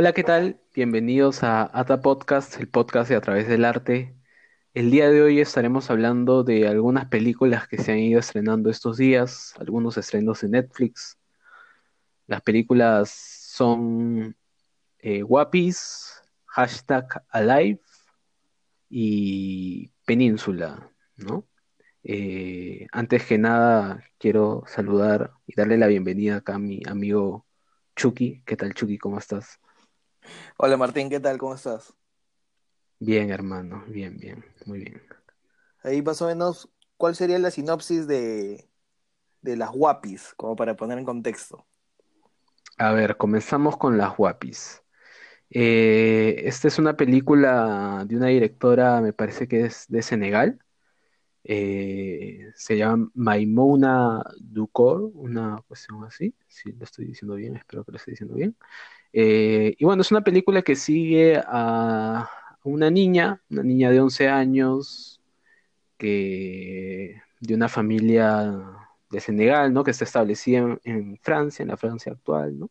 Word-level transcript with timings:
Hola, 0.00 0.14
¿qué 0.14 0.24
tal? 0.24 0.58
Bienvenidos 0.74 1.42
a 1.42 1.70
Ata 1.78 2.00
Podcast, 2.00 2.58
el 2.58 2.68
podcast 2.68 3.10
de 3.10 3.16
A 3.16 3.20
través 3.20 3.46
del 3.48 3.66
arte. 3.66 4.16
El 4.72 4.90
día 4.90 5.10
de 5.10 5.20
hoy 5.20 5.40
estaremos 5.40 5.90
hablando 5.90 6.42
de 6.42 6.66
algunas 6.66 7.04
películas 7.08 7.68
que 7.68 7.76
se 7.76 7.92
han 7.92 7.98
ido 7.98 8.18
estrenando 8.18 8.70
estos 8.70 8.96
días, 8.96 9.52
algunos 9.58 9.98
estrenos 9.98 10.42
en 10.42 10.52
Netflix. 10.52 11.18
Las 12.26 12.40
películas 12.40 13.10
son 13.10 14.34
eh, 15.00 15.20
Guapis, 15.20 16.22
Hashtag 16.46 17.22
Alive 17.28 17.80
y 18.88 19.90
Península, 20.06 20.90
¿no? 21.16 21.46
Eh, 22.04 22.86
antes 22.90 23.26
que 23.26 23.36
nada, 23.36 24.02
quiero 24.16 24.64
saludar 24.66 25.34
y 25.46 25.54
darle 25.54 25.76
la 25.76 25.88
bienvenida 25.88 26.36
acá 26.36 26.54
a 26.54 26.58
mi 26.58 26.80
amigo 26.88 27.44
Chucky. 27.96 28.42
¿Qué 28.46 28.56
tal, 28.56 28.72
Chucky? 28.72 28.96
¿Cómo 28.96 29.18
estás? 29.18 29.60
Hola 30.58 30.76
Martín, 30.76 31.08
¿qué 31.10 31.18
tal? 31.20 31.38
¿Cómo 31.38 31.54
estás? 31.54 31.94
Bien, 32.98 33.30
hermano, 33.30 33.84
bien, 33.88 34.16
bien, 34.16 34.42
muy 34.64 34.78
bien. 34.78 35.02
Ahí 35.82 36.02
más 36.02 36.20
o 36.22 36.26
menos, 36.26 36.68
¿cuál 36.96 37.16
sería 37.16 37.38
la 37.38 37.50
sinopsis 37.50 38.06
de, 38.06 38.68
de 39.42 39.56
las 39.56 39.72
guapis, 39.72 40.34
como 40.36 40.56
para 40.56 40.76
poner 40.76 40.98
en 40.98 41.04
contexto? 41.06 41.66
A 42.78 42.92
ver, 42.92 43.16
comenzamos 43.16 43.76
con 43.76 43.98
Las 43.98 44.16
Guapis. 44.16 44.82
Eh, 45.50 46.42
esta 46.46 46.68
es 46.68 46.78
una 46.78 46.96
película 46.96 48.04
de 48.08 48.16
una 48.16 48.28
directora, 48.28 49.00
me 49.02 49.12
parece 49.14 49.48
que 49.48 49.66
es 49.66 49.86
de 49.88 50.02
Senegal. 50.02 50.60
Eh, 51.44 52.50
se 52.56 52.76
llama 52.78 53.10
Maimouna 53.14 54.22
Ducor, 54.40 55.10
una 55.14 55.62
cuestión 55.68 56.04
así, 56.04 56.34
si 56.48 56.72
lo 56.72 56.84
estoy 56.84 57.06
diciendo 57.06 57.36
bien, 57.36 57.56
espero 57.56 57.84
que 57.84 57.92
lo 57.92 57.98
esté 57.98 58.12
diciendo 58.12 58.34
bien. 58.36 58.56
Eh, 59.12 59.74
y 59.78 59.84
bueno, 59.84 60.02
es 60.02 60.10
una 60.10 60.22
película 60.22 60.62
que 60.62 60.76
sigue 60.76 61.40
a 61.46 62.28
una 62.64 62.90
niña, 62.90 63.42
una 63.50 63.62
niña 63.62 63.90
de 63.90 64.00
11 64.00 64.28
años, 64.28 65.20
que 65.98 67.22
de 67.40 67.54
una 67.54 67.68
familia 67.68 68.52
de 69.10 69.20
Senegal, 69.20 69.72
¿no? 69.72 69.84
Que 69.84 69.90
está 69.92 70.04
establecida 70.04 70.78
en, 70.84 71.18
Francia, 71.22 71.62
en 71.62 71.68
la 71.68 71.76
Francia 71.76 72.12
actual, 72.12 72.58
¿no? 72.58 72.70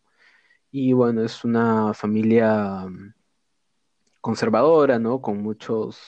Y 0.71 0.93
bueno, 0.93 1.23
es 1.23 1.43
una 1.45 1.93
familia 1.93 2.85
mm, 2.87 3.13
conservadora, 4.21 4.99
¿no? 4.99 5.21
Con 5.21 5.41
muchos, 5.41 5.99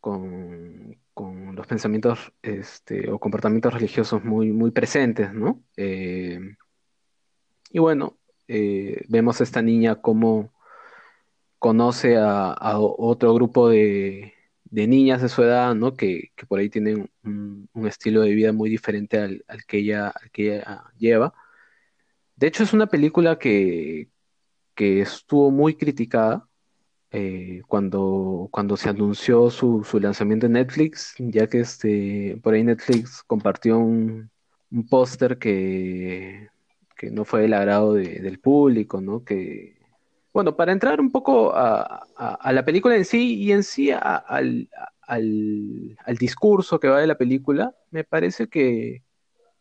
con, 0.00 0.98
con 1.14 1.54
los 1.56 1.66
pensamientos, 1.66 2.32
este, 2.42 3.10
o 3.10 3.18
comportamientos 3.18 3.74
religiosos 3.74 4.24
muy, 4.24 4.52
muy 4.52 4.70
presentes, 4.70 5.32
¿no? 5.34 5.62
Eh, 5.76 6.40
y 7.72 7.78
bueno, 7.78 8.19
eh, 8.52 9.04
vemos 9.08 9.40
a 9.40 9.44
esta 9.44 9.62
niña 9.62 9.96
como 10.02 10.52
conoce 11.60 12.16
a, 12.18 12.56
otro 12.80 13.34
grupo 13.34 13.68
de, 13.68 14.34
niñas 14.70 15.22
de 15.22 15.28
su 15.28 15.42
edad, 15.44 15.74
¿no? 15.74 15.94
Que, 15.96 16.32
por 16.48 16.58
ahí 16.58 16.68
tienen 16.70 17.10
un, 17.24 17.68
estilo 17.86 18.22
de 18.22 18.34
vida 18.34 18.52
muy 18.52 18.70
diferente 18.70 19.18
al, 19.18 19.44
que 19.68 19.78
ella, 19.78 20.12
ella 20.34 20.84
lleva. 20.98 21.34
De 22.36 22.48
hecho, 22.48 22.64
es 22.64 22.72
una 22.72 22.86
película 22.88 23.38
que, 23.38 24.08
estuvo 24.76 25.50
muy 25.50 25.74
criticada 25.76 26.48
eh, 27.10 27.62
cuando, 27.68 28.48
cuando 28.50 28.76
se 28.76 28.88
anunció 28.88 29.50
su, 29.50 29.84
lanzamiento 30.00 30.46
en 30.46 30.52
Netflix, 30.54 31.14
ya 31.18 31.46
que 31.48 31.60
este, 31.60 32.40
por 32.42 32.54
ahí 32.54 32.64
Netflix 32.64 33.22
compartió 33.24 33.78
un 33.78 34.30
póster 34.88 35.38
que, 35.38 36.49
que 37.00 37.10
no 37.10 37.24
fue 37.24 37.40
del 37.40 37.54
agrado 37.54 37.94
de- 37.94 38.20
del 38.20 38.40
público, 38.40 39.00
¿no? 39.00 39.24
Que, 39.24 39.78
bueno, 40.34 40.54
para 40.54 40.72
entrar 40.72 41.00
un 41.00 41.10
poco 41.10 41.50
a, 41.54 42.06
la 42.52 42.64
película 42.66 42.94
en 42.94 43.06
sí 43.06 43.36
y 43.36 43.52
en 43.52 43.62
sí 43.62 43.90
al, 43.90 44.68
discurso 46.18 46.78
que 46.78 46.88
va 46.88 47.00
de 47.00 47.06
la 47.06 47.16
película, 47.16 47.74
me 47.90 48.04
parece 48.04 48.48
que, 48.48 49.02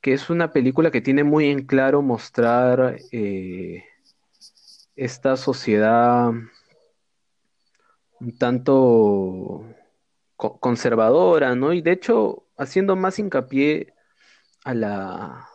es 0.04 0.30
una 0.30 0.52
película 0.52 0.92
que 0.92 1.00
tiene 1.02 1.24
muy 1.24 1.46
en 1.50 1.66
claro 1.66 2.02
mostrar 2.02 2.98
eh, 3.12 3.86
esta 4.98 5.38
sociedad 5.38 6.32
un 8.20 8.38
tanto 8.38 9.64
co- 10.36 10.60
conservadora, 10.60 11.56
¿no? 11.56 11.72
Y 11.72 11.82
de 11.82 11.94
hecho, 11.94 12.44
haciendo 12.58 12.98
más 12.98 13.18
hincapié 13.18 13.94
a 14.66 14.74
la, 14.74 15.50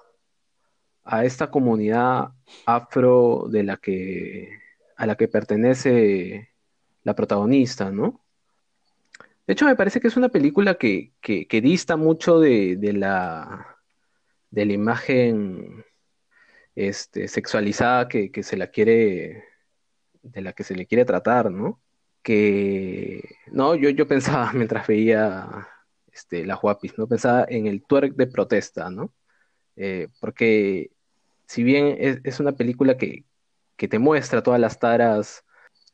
a 1.05 1.25
esta 1.25 1.51
comunidad 1.51 2.29
afro 2.67 3.47
de 3.49 3.63
la 3.63 3.77
que, 3.77 4.49
a 4.97 5.07
la 5.07 5.17
que 5.17 5.29
pertenece 5.29 6.51
la 7.03 7.15
protagonista, 7.15 7.91
¿no? 7.91 8.25
De 9.47 9.53
hecho, 9.53 9.67
me 9.67 9.77
parece 9.77 10.01
que 10.01 10.09
es 10.09 10.17
una 10.17 10.31
película 10.31 10.77
que, 10.77 11.13
que, 11.21 11.61
dista 11.61 11.97
mucho 11.97 12.41
de, 12.41 12.77
de 12.77 12.95
la, 12.95 13.79
de 14.51 14.65
la 14.65 14.73
imagen 14.73 15.85
este, 16.75 17.29
sexualizada 17.29 18.09
que, 18.09 18.33
que 18.33 18.43
se 18.43 18.57
la 18.57 18.69
quiere, 18.69 19.45
de 20.23 20.41
la 20.41 20.55
que 20.55 20.65
se 20.65 20.75
le 20.75 20.87
quiere 20.87 21.05
tratar, 21.05 21.51
¿no? 21.51 21.83
Que, 22.23 23.37
no, 23.53 23.75
yo, 23.75 23.91
yo 23.91 24.09
pensaba 24.09 24.51
mientras 24.55 24.87
veía 24.87 25.69
este, 26.11 26.47
las 26.47 26.61
guapis, 26.61 26.97
¿no? 26.97 27.07
Pensaba 27.07 27.45
en 27.49 27.67
el 27.67 27.83
twerk 27.85 28.15
de 28.15 28.27
protesta, 28.27 28.89
¿no? 28.89 29.13
Eh, 29.77 30.09
porque 30.21 30.91
si 31.47 31.63
bien 31.63 31.97
es, 31.99 32.41
una 32.41 32.53
película 32.53 32.97
que, 32.97 33.25
que 33.77 33.89
te 33.89 33.99
muestra 33.99 34.43
todas 34.43 34.61
las 34.61 34.79
taras 34.79 35.45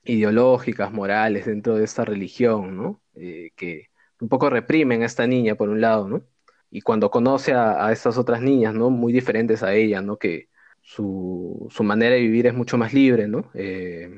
ideológicas, 0.05 0.93
morales 0.93 1.47
dentro 1.47 1.77
de 1.77 1.85
esta 1.85 2.05
religión, 2.05 2.77
¿no? 2.77 3.03
Eh, 3.15 3.51
que 3.57 3.89
un 4.21 4.29
poco 4.29 4.51
reprimen 4.51 5.03
a 5.03 5.07
esta 5.07 5.27
niña 5.27 5.55
por 5.55 5.69
un 5.69 5.81
lado, 5.81 6.09
¿no? 6.09 6.25
Y 6.71 6.83
cuando 6.83 7.11
conoce 7.11 7.53
a, 7.55 7.91
estas 7.93 8.19
otras 8.19 8.43
niñas, 8.43 8.75
¿no? 8.75 8.91
Muy 8.91 9.13
diferentes 9.13 9.63
a 9.63 9.75
ella, 9.75 10.03
¿no? 10.03 10.19
Que 10.19 10.49
su, 10.83 11.69
su 11.71 11.85
manera 11.85 12.15
de 12.15 12.21
vivir 12.23 12.47
es 12.47 12.55
mucho 12.55 12.79
más 12.79 12.93
libre, 12.95 13.29
¿no? 13.29 13.51
Eh, 13.55 14.11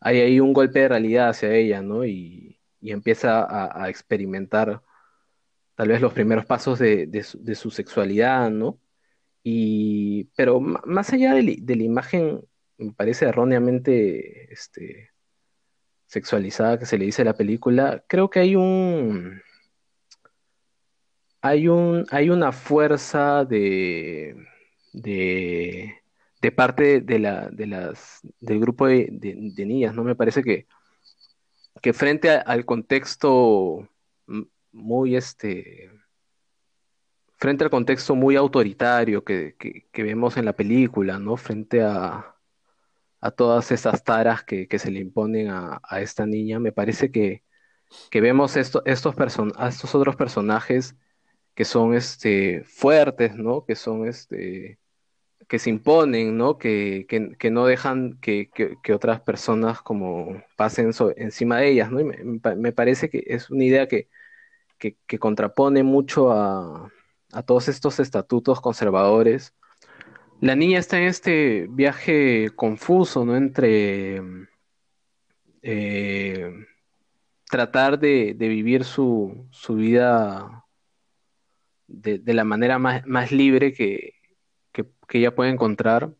hay 0.00 0.20
ahí 0.20 0.40
un 0.40 0.52
golpe 0.52 0.80
de 0.80 0.88
realidad 0.88 1.30
hacia 1.30 1.52
ella, 1.54 1.82
¿no? 1.82 2.04
Y, 2.04 2.60
y 2.80 2.92
empieza 2.92 3.46
a, 3.82 3.88
experimentar 3.88 4.82
tal 5.74 5.88
vez 5.88 6.00
los 6.00 6.12
primeros 6.12 6.46
pasos 6.46 6.78
de, 6.78 7.06
de 7.06 7.22
su, 7.22 7.42
de 7.42 7.54
su 7.54 7.70
sexualidad, 7.70 8.50
¿no? 8.50 8.78
Y, 9.48 10.24
pero 10.34 10.58
más 10.58 11.12
allá 11.12 11.32
de, 11.32 11.42
la 11.76 11.82
imagen, 11.84 12.42
me 12.78 12.92
parece 12.94 13.26
erróneamente 13.26 14.52
este, 14.52 15.12
sexualizada 16.06 16.80
que 16.80 16.84
se 16.84 16.98
le 16.98 17.04
dice 17.04 17.22
a 17.22 17.26
la 17.26 17.36
película, 17.36 18.04
creo 18.08 18.28
que 18.28 18.40
hay 18.40 18.56
un, 18.56 19.40
hay 21.42 21.68
un, 21.68 22.06
hay 22.10 22.28
una 22.30 22.50
fuerza 22.50 23.44
de, 23.44 24.34
de, 24.92 26.02
parte 26.56 27.00
de 27.00 27.20
la, 27.20 27.48
de 27.48 27.68
las, 27.68 28.22
del 28.40 28.58
grupo 28.58 28.88
de, 28.88 29.12
niñas, 29.58 29.94
¿no? 29.94 30.02
Me 30.02 30.16
parece 30.16 30.42
que, 30.42 30.66
que 31.80 31.92
frente 31.92 32.30
al 32.30 32.64
contexto 32.64 33.88
muy, 34.72 35.14
este, 35.14 35.92
frente 37.36 37.64
al 37.64 37.70
contexto 37.70 38.14
muy 38.14 38.36
autoritario 38.36 39.24
que, 39.24 39.56
que, 39.58 39.88
vemos 40.04 40.36
en 40.36 40.44
la 40.46 40.54
película, 40.54 41.18
¿no? 41.18 41.36
Frente 41.36 41.82
a, 41.82 42.36
a 43.20 43.30
todas 43.30 43.72
esas 43.72 44.04
taras 44.04 44.44
que, 44.44 44.68
que 44.68 44.78
se 44.78 44.90
le 44.90 45.00
imponen 45.00 45.48
a, 45.50 45.80
a 45.88 46.00
esta 46.00 46.26
niña, 46.26 46.60
me 46.60 46.72
parece 46.72 47.10
que, 47.10 47.44
que 48.10 48.20
vemos 48.20 48.56
esto, 48.56 48.82
estos, 48.86 49.14
person 49.16 49.52
a 49.56 49.68
estos 49.68 49.94
otros 49.94 50.16
personajes 50.16 50.96
que 51.54 51.64
son 51.64 51.94
este, 51.94 52.64
fuertes, 52.64 53.36
¿no? 53.36 53.64
Que 53.66 53.76
son 53.76 54.06
este, 54.08 54.78
que 55.48 55.58
se 55.58 55.70
imponen, 55.70 56.36
¿no? 56.38 56.58
Que, 56.58 57.06
que, 57.08 57.36
que 57.38 57.50
no 57.50 57.66
dejan 57.66 58.18
que, 58.20 58.50
que, 58.54 58.76
otras 58.94 59.20
personas 59.22 59.82
como 59.82 60.42
pasen 60.56 60.92
so- 60.92 61.14
encima 61.16 61.58
de 61.60 61.70
ellas, 61.70 61.90
¿no? 61.92 62.04
Me, 62.04 62.24
me 62.24 62.40
pa- 62.40 62.54
me 62.56 62.72
parece 62.72 63.10
que 63.10 63.24
es 63.26 63.50
una 63.50 63.64
idea 63.64 63.88
que 65.06 65.18
contrapone 65.18 65.82
mucho 65.82 66.32
a, 66.32 66.90
a 67.36 67.42
todos 67.42 67.68
estos 67.68 68.00
estatutos 68.00 68.62
conservadores. 68.62 69.54
La 70.40 70.56
niña 70.56 70.78
está 70.78 70.98
en 70.98 71.04
este 71.04 71.66
viaje 71.68 72.50
confuso, 72.56 73.26
¿no? 73.26 73.36
Entre 73.36 74.22
eh, 75.60 76.50
tratar 77.50 77.98
de, 77.98 78.34
vivir 78.38 78.84
su, 78.84 79.46
su 79.50 79.74
vida 79.74 80.64
de, 81.86 82.20
la 82.32 82.44
manera 82.44 82.78
más, 82.78 83.06
más 83.06 83.32
libre 83.32 83.74
que, 83.74 84.14
que, 84.72 84.86
ella 85.10 85.34
puede 85.34 85.50
encontrar 85.50 86.14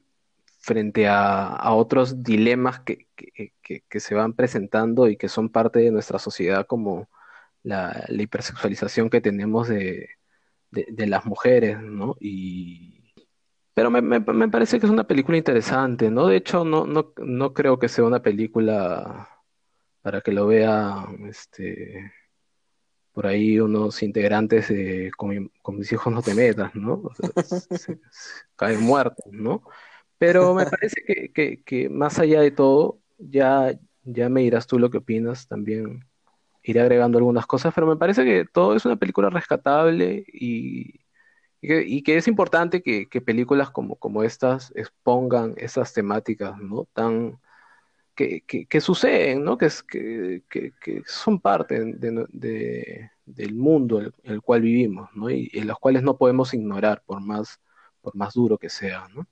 frente 0.58 1.08
a, 1.08 1.72
otros 1.72 2.22
dilemas 2.22 2.80
que, 2.80 3.08
que, 3.16 3.54
que- 3.62 3.84
que 3.88 4.00
se 4.00 4.14
van 4.14 4.34
presentando 4.34 5.08
y 5.08 5.16
que 5.16 5.28
son 5.28 5.48
parte 5.48 5.78
de 5.78 5.90
nuestra 5.90 6.18
sociedad, 6.18 6.66
como 6.66 7.08
la, 7.62 8.04
la 8.08 8.22
hipersexualización 8.22 9.08
que 9.10 9.20
tenemos 9.20 9.68
de, 9.68 10.10
de, 10.70 10.86
de 10.90 11.06
las 11.06 11.24
mujeres, 11.26 11.80
¿no? 11.82 12.16
Y, 12.20 13.14
Pero 13.74 13.90
me, 13.90 14.02
me- 14.02 14.20
me 14.20 14.48
parece 14.48 14.80
que 14.80 14.86
es 14.86 14.92
una 14.92 15.06
película 15.06 15.38
interesante, 15.38 16.10
¿no? 16.10 16.26
De 16.28 16.36
hecho, 16.36 16.64
no, 16.64 16.86
no, 16.86 17.12
no 17.18 17.54
creo 17.54 17.78
que 17.78 17.88
sea 17.88 18.04
una 18.04 18.22
película 18.22 19.28
para 20.02 20.20
que 20.22 20.32
lo 20.32 20.46
vea 20.48 21.06
este, 21.28 22.12
por 23.12 23.26
ahí 23.26 23.58
unos 23.60 24.02
integrantes 24.02 24.68
de 24.68 25.10
con, 25.16 25.30
mi- 25.30 25.48
con 25.62 25.78
mis 25.78 25.90
hijos 25.92 26.12
no 26.12 26.22
te 26.22 26.34
metas, 26.34 26.74
¿no? 26.74 26.94
O 27.04 27.14
sea, 27.14 27.30
se, 27.42 27.76
se 27.76 28.00
caen 28.56 28.82
muertos, 28.82 29.24
¿no? 29.32 29.62
Pero 30.18 30.54
me 30.54 30.66
parece 30.66 31.02
que, 31.06 31.32
que, 31.32 31.62
que 31.62 31.88
más 31.88 32.18
allá 32.18 32.40
de 32.40 32.50
todo, 32.50 33.00
ya, 33.18 33.78
ya 34.04 34.28
me 34.28 34.42
dirás 34.42 34.66
tú 34.66 34.78
lo 34.78 34.90
que 34.90 34.98
opinas, 34.98 35.48
también 35.48 36.06
iré 36.66 36.80
agregando 36.80 37.18
algunas 37.18 37.46
cosas, 37.46 37.72
pero 37.74 37.86
me 37.86 37.96
parece 37.96 38.24
que 38.24 38.44
todo 38.44 38.74
es 38.74 38.84
una 38.84 38.96
película 38.96 39.30
rescatable 39.30 40.24
y, 40.32 41.00
que, 41.60 42.16
es 42.16 42.28
importante 42.28 42.82
que, 42.82 43.20
películas 43.20 43.70
como, 43.70 44.22
estas 44.22 44.72
expongan 44.74 45.54
esas 45.56 45.92
temáticas, 45.92 46.58
¿no? 46.58 46.86
Tan, 46.92 47.40
que, 48.14 48.80
suceden, 48.80 49.44
¿no? 49.44 49.56
Que, 49.58 49.70
son 51.06 51.40
parte 51.40 51.80
del 53.24 53.54
mundo 53.54 54.00
en 54.00 54.12
el 54.24 54.42
cual 54.42 54.62
vivimos, 54.62 55.08
¿no? 55.14 55.30
Y, 55.30 55.50
y 55.52 55.60
los 55.62 55.78
cuales 55.78 56.02
no 56.02 56.16
podemos 56.16 56.52
ignorar 56.52 57.02
por 57.06 57.20
más, 57.20 57.60
por 58.00 58.16
más 58.16 58.34
duro 58.34 58.58
que 58.58 58.70
sea, 58.70 59.06
¿no? 59.14 59.26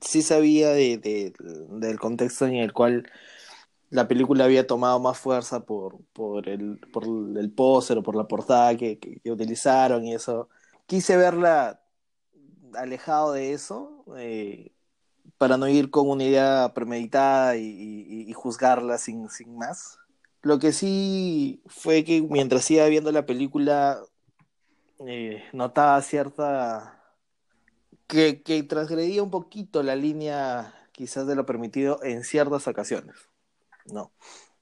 Sí 0.00 0.22
sabía 0.22 0.70
de, 0.70 0.98
de- 0.98 1.32
del 1.38 1.98
contexto 1.98 2.46
en 2.46 2.56
el 2.56 2.72
cual 2.72 3.08
la 3.94 4.08
película 4.08 4.44
había 4.44 4.66
tomado 4.66 4.98
más 5.00 5.18
fuerza 5.18 5.64
por, 5.64 6.00
por 6.12 6.48
el, 6.48 6.78
por 6.92 7.04
el 7.04 7.52
póster 7.52 7.98
o 7.98 8.02
por 8.02 8.16
la 8.16 8.26
portada 8.26 8.76
que, 8.76 8.98
que- 8.98 9.20
utilizaron 9.30 10.04
y 10.04 10.14
eso. 10.14 10.48
Quise 10.86 11.16
verla 11.16 11.80
alejado 12.74 13.32
de 13.32 13.52
eso, 13.52 14.04
eh, 14.16 14.72
para 15.38 15.56
no 15.56 15.68
ir 15.68 15.90
con 15.90 16.08
una 16.10 16.24
idea 16.24 16.72
premeditada 16.74 17.56
y 17.56 18.32
juzgarla 18.34 18.98
sin, 18.98 19.28
sin 19.30 19.56
más. 19.56 19.98
Lo 20.42 20.58
que 20.58 20.72
sí 20.72 21.62
fue 21.66 22.04
que 22.04 22.20
mientras 22.22 22.70
iba 22.70 22.86
viendo 22.86 23.12
la 23.12 23.26
película, 23.26 24.00
eh, 25.06 25.44
notaba 25.52 26.00
cierta... 26.02 27.00
que, 28.06 28.42
que 28.42 28.62
transgredía 28.62 29.22
un 29.22 29.30
poquito 29.30 29.82
la 29.82 29.96
línea 29.96 30.74
quizás 30.92 31.26
de 31.26 31.34
lo 31.34 31.46
permitido 31.46 32.02
en 32.02 32.24
ciertas 32.24 32.68
ocasiones, 32.68 33.16
¿no? 33.86 34.12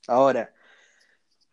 Ahora, 0.08 0.52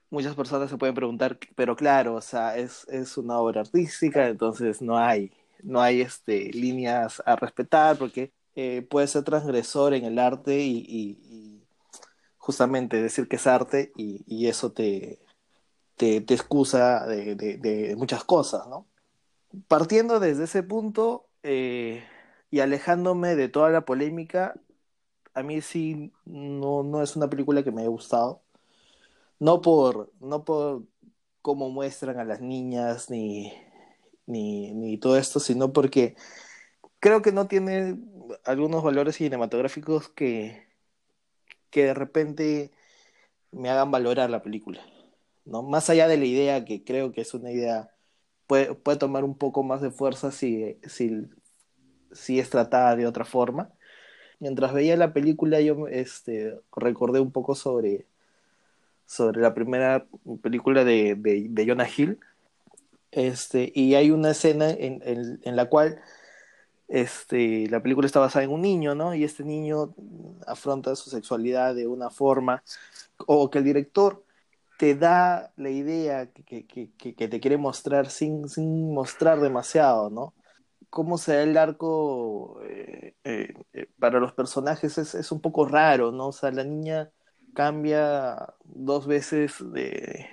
muchas 0.09 0.35
personas 0.35 0.69
se 0.69 0.77
pueden 0.77 0.95
preguntar, 0.95 1.37
pero 1.55 1.75
claro, 1.75 2.15
o 2.15 2.21
sea, 2.21 2.57
es, 2.57 2.87
es 2.89 3.17
una 3.17 3.39
obra 3.39 3.61
artística, 3.61 4.27
entonces 4.27 4.81
no 4.81 4.97
hay, 4.97 5.31
no 5.63 5.81
hay 5.81 6.01
este, 6.01 6.51
líneas 6.53 7.21
a 7.25 7.35
respetar, 7.35 7.97
porque 7.97 8.31
eh, 8.55 8.81
puede 8.89 9.07
ser 9.07 9.23
transgresor 9.23 9.93
en 9.93 10.05
el 10.05 10.19
arte 10.19 10.59
y, 10.59 11.65
justamente 12.37 13.01
decir 13.01 13.27
que 13.27 13.35
es 13.35 13.45
arte 13.47 13.91
y, 13.95 14.47
eso 14.47 14.71
te, 14.71 15.19
te, 15.97 16.21
te 16.21 16.33
excusa 16.33 17.05
de 17.05 17.93
muchas 17.97 18.23
cosas, 18.23 18.67
¿no? 18.67 18.87
Partiendo 19.67 20.19
desde 20.19 20.45
ese 20.45 20.63
punto 20.63 21.27
eh, 21.43 22.03
y 22.51 22.59
alejándome 22.59 23.35
de 23.35 23.49
toda 23.49 23.69
la 23.69 23.81
polémica, 23.81 24.55
a 25.33 25.43
mí 25.43 25.61
sí 25.61 26.11
no, 26.25 26.83
no 26.83 27.01
es 27.01 27.15
una 27.15 27.29
película 27.29 27.63
que 27.63 27.71
me 27.71 27.81
haya 27.81 27.89
gustado. 27.89 28.41
No 29.39 29.61
por, 29.61 30.11
no 30.19 30.43
por 30.45 30.83
cómo 31.41 31.69
muestran 31.69 32.19
a 32.19 32.25
las 32.25 32.41
niñas 32.41 33.09
ni, 33.09 33.53
ni, 34.25 34.71
ni 34.73 34.97
todo 34.97 35.17
esto, 35.17 35.39
sino 35.39 35.73
porque 35.73 36.15
creo 36.99 37.21
que 37.21 37.31
no 37.31 37.47
tiene 37.47 37.97
algunos 38.45 38.83
valores 38.83 39.15
cinematográficos 39.17 40.09
que, 40.09 40.67
que 41.69 41.85
de 41.85 41.93
repente 41.93 42.71
me 43.51 43.69
hagan 43.69 43.91
valorar 43.91 44.29
la 44.29 44.41
película, 44.43 44.81
¿no? 45.45 45.63
Más 45.63 45.89
allá 45.89 46.07
de 46.07 46.17
la 46.17 46.25
idea, 46.25 46.65
que 46.65 46.83
creo 46.83 47.11
que 47.11 47.21
es 47.21 47.33
una 47.33 47.51
idea, 47.51 47.91
puede, 48.47 48.75
puede 48.75 48.97
tomar 48.97 49.23
un 49.23 49.37
poco 49.37 49.63
más 49.63 49.81
de 49.81 49.91
fuerza 49.91 50.31
si, 50.31 50.79
si, 50.87 51.27
si 52.11 52.39
es 52.39 52.49
tratada 52.49 52.95
de 52.95 53.07
otra 53.07 53.25
forma. 53.25 53.71
Mientras 54.39 54.73
veía 54.73 54.97
la 54.97 55.13
película, 55.13 55.59
yo 55.61 55.87
este, 55.87 56.57
recordé 56.75 57.19
un 57.19 57.31
poco 57.31 57.55
sobre, 57.55 58.05
sobre 59.05 59.41
la 59.41 59.53
primera 59.53 60.05
película 60.41 60.83
de, 60.83 61.15
de, 61.15 61.67
Jonah 61.67 61.87
Hill, 61.95 62.19
este, 63.11 63.71
y 63.75 63.95
hay 63.95 64.11
una 64.11 64.31
escena 64.31 64.69
en, 64.69 65.01
en, 65.03 65.39
en 65.43 65.55
la 65.55 65.65
cual 65.65 66.01
este, 66.89 67.67
la 67.69 67.81
película 67.81 68.07
está 68.07 68.19
basada 68.19 68.43
en 68.43 68.51
un 68.51 68.61
niño, 68.61 68.95
¿no? 68.95 69.13
Y 69.13 69.23
este 69.23 69.43
niño 69.43 69.93
afronta 70.47 70.95
su 70.95 71.09
sexualidad 71.09 71.75
de 71.75 71.87
una 71.87 72.09
forma, 72.09 72.63
o 73.27 73.49
que 73.49 73.59
el 73.59 73.63
director 73.63 74.23
te 74.77 74.95
da 74.95 75.51
la 75.57 75.69
idea 75.69 76.27
que, 76.31 76.65
que, 76.65 76.89
que, 76.97 77.13
que 77.13 77.27
te 77.27 77.39
quiere 77.39 77.57
mostrar 77.57 78.09
sin, 78.09 78.49
sin, 78.49 78.93
mostrar 78.93 79.39
demasiado, 79.39 80.09
¿no? 80.09 80.33
Cómo 80.89 81.17
se 81.17 81.35
da 81.35 81.43
el 81.43 81.57
arco 81.57 82.59
eh, 82.63 83.15
eh, 83.23 83.53
para 83.99 84.19
los 84.19 84.33
personajes 84.33 84.97
es, 84.97 85.15
es, 85.15 85.31
un 85.31 85.41
poco 85.41 85.65
raro, 85.65 86.11
¿no? 86.11 86.27
O 86.27 86.31
sea, 86.31 86.51
la 86.51 86.63
niña 86.63 87.11
cambia 87.53 88.53
dos 88.63 89.07
veces 89.07 89.55
de, 89.71 90.27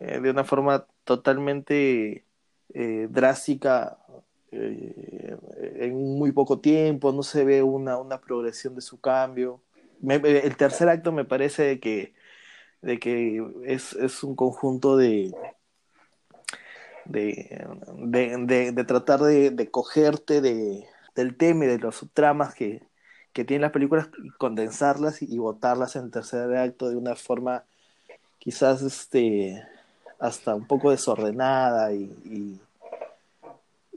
eh, 0.00 0.20
de 0.20 0.30
una 0.30 0.44
forma 0.44 0.86
totalmente 1.04 2.24
eh, 2.74 3.08
drástica 3.10 3.98
eh, 4.50 5.36
en 5.80 6.18
muy 6.18 6.32
poco 6.32 6.60
tiempo, 6.60 7.12
no 7.12 7.22
se 7.22 7.44
ve 7.44 7.62
una, 7.62 7.98
una 7.98 8.20
progresión 8.20 8.74
de 8.74 8.80
su 8.80 9.00
cambio. 9.00 9.62
El 10.02 10.56
tercer 10.56 10.88
acto 10.88 11.12
me 11.12 11.24
parece 11.24 11.78
que, 11.80 12.14
de 12.82 12.98
que 12.98 13.44
es, 13.64 13.92
es 13.94 14.24
un 14.24 14.34
conjunto 14.34 14.96
de, 14.96 15.32
de, 17.04 17.66
de, 17.98 18.36
de, 18.38 18.72
de 18.72 18.84
tratar 18.84 19.20
de, 19.20 19.50
de 19.50 19.70
cogerte 19.70 20.40
de, 20.40 20.86
del 21.14 21.36
tema 21.36 21.64
y 21.64 21.68
de 21.68 21.78
los 21.78 21.96
subtramas 21.96 22.54
que, 22.54 22.82
que 23.32 23.44
tienen 23.44 23.62
las 23.62 23.72
películas, 23.72 24.08
y 24.22 24.30
condensarlas 24.30 25.22
y, 25.22 25.34
y 25.34 25.38
botarlas 25.38 25.96
en 25.96 26.04
el 26.04 26.10
tercer 26.10 26.56
acto 26.56 26.88
de 26.88 26.96
una 26.96 27.16
forma 27.16 27.64
quizás 28.38 28.82
este 28.82 29.62
hasta 30.18 30.54
un 30.54 30.66
poco 30.66 30.90
desordenada 30.90 31.92
y, 31.92 32.04
y 32.24 32.60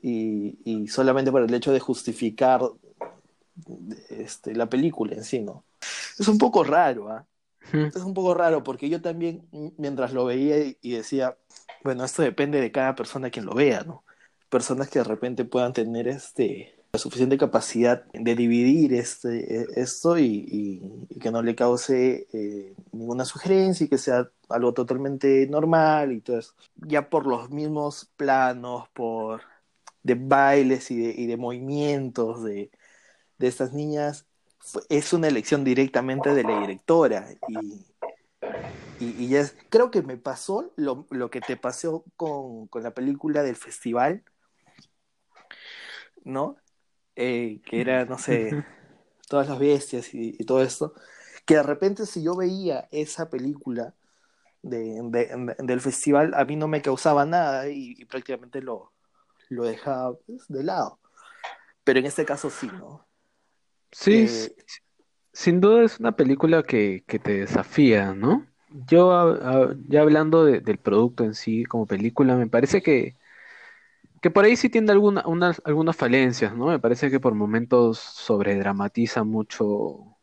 y, 0.08 0.60
y, 0.66 0.88
solamente 0.88 1.32
por 1.32 1.42
el 1.42 1.52
hecho 1.52 1.72
de 1.74 1.80
justificar 1.80 2.62
este, 4.10 4.54
la 4.54 4.68
película 4.68 5.16
en 5.16 5.24
sí, 5.24 5.40
¿no? 5.40 5.64
Es 6.20 6.28
un 6.28 6.38
poco 6.38 6.64
raro, 6.64 7.10
¿ah? 7.10 7.26
¿eh? 7.74 7.90
Es 7.96 8.04
un 8.04 8.14
poco 8.14 8.36
raro 8.36 8.64
porque 8.64 8.88
yo 8.88 9.02
también, 9.02 9.48
mientras 9.78 10.14
lo 10.14 10.26
veía 10.26 10.76
y 10.80 10.92
decía, 10.92 11.36
bueno, 11.86 12.04
esto 12.04 12.24
depende 12.24 12.60
de 12.60 12.72
cada 12.72 12.96
persona 12.96 13.30
quien 13.30 13.46
lo 13.46 13.54
vea, 13.54 13.84
¿no? 13.84 14.04
Personas 14.50 14.90
que 14.90 15.00
de 15.00 15.06
repente 15.06 15.46
puedan 15.46 15.72
tener 15.72 16.08
este, 16.08 16.74
la 16.94 17.00
suficiente 17.00 17.38
capacidad 17.38 18.06
de 18.12 18.36
dividir 18.36 18.96
este, 18.96 19.68
esto 19.80 20.18
y, 20.18 20.26
y, 20.26 20.82
y 21.10 21.20
que 21.20 21.30
no 21.30 21.44
le 21.44 21.54
cause 21.56 22.28
eh, 22.34 22.74
ninguna 22.92 23.24
sugerencia 23.24 23.86
y 23.86 23.88
que 23.88 24.00
sea 24.00 24.28
algo 24.50 24.74
totalmente 24.74 25.46
normal 25.48 26.12
y 26.12 26.22
todo 26.22 26.40
eso. 26.40 26.56
Ya 26.78 27.08
por 27.08 27.28
los 27.28 27.52
mismos 27.52 28.10
planos, 28.18 28.90
por 28.90 29.42
de 30.02 30.16
bailes 30.16 30.90
y 30.90 30.98
de, 30.98 31.14
y 31.16 31.28
de 31.28 31.38
movimientos 31.38 32.44
de, 32.44 32.72
de, 33.38 33.48
estas 33.48 33.74
niñas 33.74 34.26
es 34.90 35.14
una 35.14 35.28
elección 35.28 35.64
directamente 35.64 36.34
de 36.34 36.44
la 36.44 36.62
directora 36.62 37.28
y, 37.48 37.86
y, 39.00 39.24
y 39.24 39.30
ya 39.30 39.42
es, 39.42 39.56
creo 39.70 39.92
que 39.92 40.02
me 40.02 40.18
pasó 40.18 40.74
lo, 40.76 41.08
lo 41.10 41.30
que 41.30 41.42
te 41.42 41.58
pasó 41.58 42.04
con, 42.16 42.68
con, 42.68 42.84
la 42.84 42.92
película 42.92 43.44
del 43.44 43.56
festival 43.56 44.24
¿no? 46.26 46.58
Eh, 47.16 47.62
que 47.66 47.80
era, 47.80 48.04
no 48.04 48.18
sé, 48.18 48.52
todas 49.30 49.48
las 49.48 49.58
bestias 49.58 50.14
y, 50.14 50.36
y, 50.38 50.44
todo 50.44 50.62
esto, 50.62 50.94
que 51.46 51.56
de 51.56 51.64
repente 51.64 52.06
si 52.06 52.24
yo 52.24 52.36
veía 52.36 52.90
esa 52.92 53.30
película 53.30 53.94
de, 54.62 55.00
de, 55.04 55.56
del 55.60 55.80
festival, 55.80 56.34
a 56.34 56.44
mí 56.44 56.58
no 56.58 56.68
me 56.68 56.82
causaba 56.82 57.26
nada 57.26 57.70
y, 57.70 57.96
y 57.98 58.06
prácticamente 58.06 58.62
lo, 58.62 58.92
lo 59.50 59.64
dejaba 59.64 60.18
pues, 60.26 60.46
de 60.50 60.64
lado. 60.64 61.00
Pero 61.84 62.00
en 62.00 62.08
este 62.08 62.26
caso 62.26 62.50
sí, 62.50 62.68
¿no? 62.68 63.08
Sí, 63.92 64.26
eh, 64.28 64.56
sin 65.32 65.62
duda 65.62 65.84
es 65.84 66.00
una 66.00 66.16
película 66.16 66.64
que, 66.64 67.04
que 67.08 67.20
te 67.20 67.40
desafía, 67.40 68.14
¿no? 68.14 68.46
Yo, 68.88 69.38
ya 69.88 70.02
hablando 70.02 70.46
de, 70.46 70.60
del 70.60 70.78
producto 70.78 71.24
en 71.24 71.34
sí 71.34 71.64
como 71.66 71.86
película, 71.86 72.36
me 72.36 72.48
parece 72.48 72.82
que, 72.82 73.16
que 74.22 74.32
por 74.32 74.46
ahí 74.46 74.56
sí 74.56 74.70
tiene 74.70 74.92
alguna, 74.92 75.24
unas, 75.28 75.62
algunas 75.66 75.96
falencias, 75.96 76.56
¿no? 76.56 76.68
Me 76.68 76.80
parece 76.80 77.12
que 77.12 77.20
por 77.20 77.36
momentos 77.36 78.00
sobredramatiza 78.00 79.24
mucho, 79.24 80.18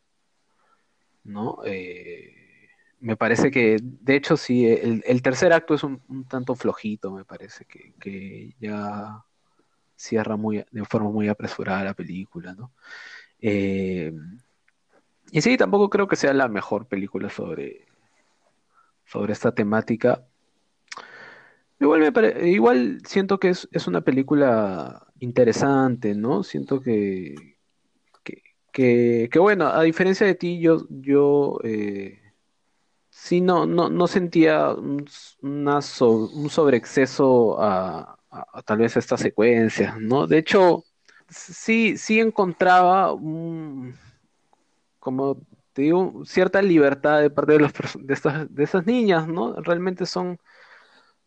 ¿no? 1.23 1.59
Eh, 1.65 2.35
me 2.99 3.17
parece 3.17 3.51
que, 3.51 3.77
de 3.81 4.15
hecho, 4.15 4.37
sí, 4.37 4.65
el, 4.65 5.03
el 5.05 5.21
tercer 5.21 5.51
acto 5.53 5.73
es 5.73 5.83
un, 5.83 6.01
un 6.07 6.25
tanto 6.25 6.55
flojito, 6.55 7.11
me 7.11 7.25
parece 7.25 7.65
que, 7.65 7.93
que 7.99 8.55
ya 8.59 9.23
cierra 9.95 10.37
muy, 10.37 10.65
de 10.71 10.85
forma 10.85 11.11
muy 11.11 11.29
apresurada 11.29 11.83
la 11.83 11.93
película, 11.93 12.53
¿no? 12.53 12.71
Eh, 13.41 14.13
y 15.31 15.41
sí, 15.41 15.57
tampoco 15.57 15.89
creo 15.89 16.07
que 16.07 16.15
sea 16.15 16.33
la 16.33 16.47
mejor 16.47 16.87
película 16.87 17.29
sobre, 17.29 17.87
sobre 19.13 19.33
esta 19.33 19.53
temática. 19.53 20.25
Igual, 21.79 21.99
me 22.01 22.49
igual 22.49 22.99
siento 23.05 23.39
que 23.39 23.49
es, 23.49 23.67
es, 23.71 23.87
una 23.87 24.01
película 24.01 25.05
interesante, 25.19 26.15
¿no? 26.15 26.43
Siento 26.43 26.81
que, 26.81 27.35
que, 28.71 29.29
que, 29.31 29.39
bueno, 29.39 29.67
a 29.67 29.83
diferencia 29.83 30.25
de 30.25 30.33
ti, 30.33 30.59
yo, 30.59 30.87
yo 30.89 31.59
eh, 31.63 32.19
sí 33.09 33.39
no, 33.39 33.67
no, 33.67 33.89
no 33.89 34.07
sentía 34.07 34.73
un, 34.73 35.05
una 35.41 35.75
un 35.75 36.49
sobreexceso 36.49 37.61
a, 37.61 38.17
a, 38.31 38.61
tal 38.63 38.79
vez 38.79 38.95
a 38.95 38.99
estas 38.99 39.21
secuencias, 39.21 39.99
¿no? 39.99 40.25
De 40.25 40.39
hecho, 40.39 40.85
sí, 41.29 41.97
sí 41.97 42.19
encontraba 42.19 43.13
un, 43.13 43.93
como 44.99 45.37
te 45.73 45.81
digo, 45.83 46.23
cierta 46.25 46.61
libertad 46.61 47.21
de 47.21 47.29
parte 47.29 47.53
de, 47.53 47.59
los, 47.59 47.73
de, 47.99 48.13
estas, 48.13 48.53
de 48.53 48.63
esas 48.63 48.85
niñas, 48.85 49.27
¿no? 49.27 49.55
Realmente 49.61 50.05
son, 50.05 50.39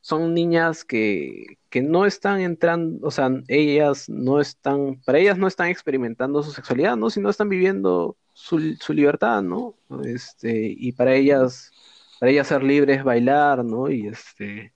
son 0.01 0.35
niñas 0.35 0.85
que, 0.85 1.59
que 1.69 1.83
no 1.83 2.07
están 2.07 2.41
entrando, 2.41 3.07
o 3.07 3.11
sea, 3.11 3.29
ellas 3.49 4.09
no 4.09 4.41
están, 4.41 5.01
para 5.05 5.19
ellas 5.19 5.37
no 5.37 5.49
están 5.49 5.69
experimentando 5.69 6.43
su 6.43 6.53
sexualidad, 6.53 6.97
¿no? 6.97 7.11
Sino 7.11 7.29
están 7.29 7.49
viviendo 7.49 8.17
su, 8.33 8.77
su 8.77 8.93
libertad, 8.93 9.43
¿no? 9.43 9.75
Este, 10.05 10.75
y 10.79 10.93
para 10.93 11.15
ellas, 11.15 11.73
para 12.21 12.31
ellas 12.31 12.47
ser 12.47 12.63
libres 12.63 13.03
bailar, 13.03 13.65
¿no? 13.65 13.91
Y 13.91 14.07
este, 14.07 14.73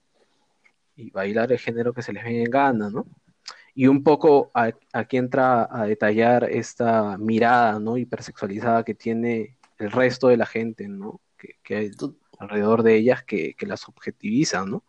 y 0.95 1.11
bailar 1.11 1.51
el 1.51 1.59
género 1.59 1.93
que 1.93 2.01
se 2.01 2.13
les 2.13 2.23
venga 2.23 2.39
en 2.43 2.51
gana, 2.51 2.89
¿no? 2.89 3.05
Y 3.73 3.87
un 3.87 4.03
poco 4.03 4.51
aquí 4.91 5.17
entra 5.17 5.67
a 5.71 5.85
detallar 5.85 6.43
esta 6.43 7.17
mirada, 7.17 7.79
¿no? 7.79 7.97
Hipersexualizada 7.97 8.83
que 8.83 8.95
tiene 8.95 9.57
el 9.81 9.91
resto 9.91 10.27
de 10.27 10.37
la 10.37 10.45
gente, 10.45 10.87
¿no? 10.87 11.21
Que, 11.37 11.75
hay 11.75 11.91
alrededor 12.39 12.83
de 12.83 12.95
ellas 12.95 13.23
que, 13.23 13.55
que 13.55 13.65
las 13.65 13.87
objetiviza, 13.87 14.65
¿no? 14.65 14.83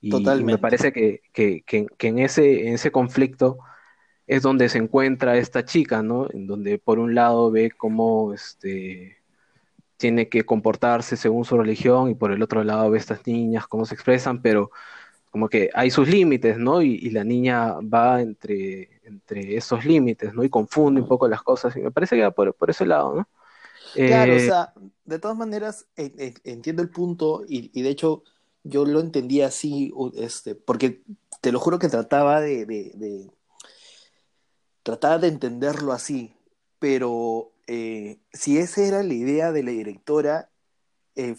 Y, 0.00 0.12
me 0.44 0.58
parece 0.58 0.92
que, 0.92 1.22
que, 1.32 1.64
en, 2.00 2.18
ese, 2.18 2.68
en 2.68 2.74
ese 2.74 2.92
conflicto 2.92 3.58
es 4.26 4.42
donde 4.42 4.68
se 4.68 4.78
encuentra 4.78 5.36
esta 5.36 5.64
chica, 5.64 6.02
¿no? 6.02 6.28
En 6.30 6.46
donde 6.46 6.78
por 6.78 6.98
un 6.98 7.14
lado 7.14 7.50
ve 7.50 7.70
cómo 7.70 8.32
este, 8.32 9.18
tiene 9.96 10.28
que 10.28 10.44
comportarse 10.44 11.16
según 11.16 11.44
su 11.44 11.58
religión 11.58 12.10
y 12.10 12.14
por 12.14 12.32
el 12.32 12.42
otro 12.42 12.64
lado 12.64 12.90
ve 12.90 12.98
estas 12.98 13.26
niñas, 13.26 13.66
cómo 13.66 13.86
se 13.86 13.94
expresan, 13.94 14.42
pero 14.42 14.70
como 15.30 15.48
que 15.48 15.70
hay 15.74 15.90
sus 15.90 16.08
límites, 16.08 16.58
¿no? 16.58 16.82
Y, 16.82 17.10
la 17.10 17.24
niña 17.24 17.74
va 17.80 18.22
entre, 18.22 19.00
entre 19.04 19.56
esos 19.56 19.84
límites, 19.84 20.32
¿no? 20.34 20.44
Y 20.44 20.50
confunde 20.50 21.00
un 21.02 21.08
poco 21.08 21.28
las 21.28 21.42
cosas, 21.42 21.76
y 21.76 21.80
me 21.80 21.90
parece 21.90 22.16
que 22.16 22.22
va 22.22 22.30
por, 22.30 22.54
ese 22.68 22.86
lado, 22.86 23.14
¿no? 23.14 23.28
Claro, 23.96 24.34
o 24.34 24.36
eh, 24.36 24.46
sea, 24.46 24.74
de 25.04 25.18
todas 25.18 25.36
maneras, 25.36 25.86
entiendo 25.96 26.82
el 26.82 26.90
punto, 26.90 27.44
y, 27.48 27.82
de 27.82 27.88
hecho 27.88 28.22
yo 28.62 28.84
lo 28.84 29.00
entendía 29.00 29.46
así, 29.46 29.92
este, 30.16 30.54
porque 30.54 31.02
te 31.40 31.52
lo 31.52 31.60
juro 31.60 31.78
que 31.78 31.88
trataba 31.88 32.40
de, 32.40 32.66
de, 32.66 33.30
trataba 34.82 35.18
de 35.18 35.28
entenderlo 35.28 35.92
así, 35.92 36.34
pero 36.78 37.52
eh, 37.66 38.18
si 38.32 38.58
esa 38.58 38.82
era 38.82 39.02
la 39.02 39.14
idea 39.14 39.52
de 39.52 39.62
la 39.62 39.70
directora, 39.70 40.50
eh, 41.14 41.36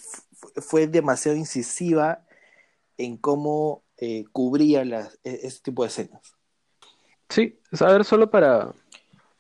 fue 0.56 0.88
demasiado 0.88 1.38
incisiva 1.38 2.26
en 2.98 3.18
cómo 3.18 3.84
eh, 3.98 4.26
cubría 4.32 4.84
las, 4.84 5.20
e, 5.24 5.42
este 5.44 5.72
tipo 5.72 5.84
de 5.84 5.90
escenas. 5.90 6.22
Sí, 7.30 7.60
a 7.80 7.92
ver, 7.92 8.06
solo 8.06 8.30
para, 8.30 8.74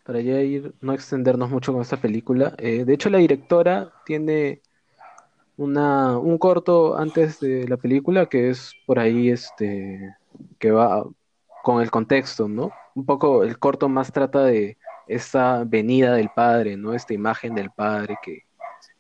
para 0.08 0.22
ya 0.22 0.40
ir, 0.40 0.74
no 0.80 0.94
extendernos 0.94 1.50
mucho 1.50 1.74
con 1.74 1.82
esta 1.82 1.98
película. 1.98 2.56
Eh, 2.60 2.86
de 2.86 2.94
hecho, 2.94 3.10
la 3.10 3.18
directora 3.18 3.92
tiene 4.06 4.62
una, 5.58 6.18
un 6.18 6.38
corto 6.38 6.98
antes 6.98 7.42
de 7.42 7.68
la 7.68 7.76
película 7.76 8.28
que 8.28 8.50
es 8.50 8.72
por 8.86 9.00
ahí, 9.00 9.30
este, 9.30 10.16
que 10.60 10.72
va 10.72 11.06
con 11.62 11.82
el 11.82 11.92
contexto, 11.92 12.48
¿no? 12.48 12.72
Un 12.96 13.06
poco 13.06 13.44
el 13.44 13.60
corto 13.60 13.90
más 13.90 14.14
trata 14.14 14.46
de 14.46 14.78
esta 15.08 15.66
venida 15.66 16.14
del 16.14 16.30
padre, 16.30 16.78
¿no? 16.78 16.94
Esta 16.94 17.14
imagen 17.14 17.54
del 17.54 17.72
padre 17.72 18.18
que, 18.24 18.46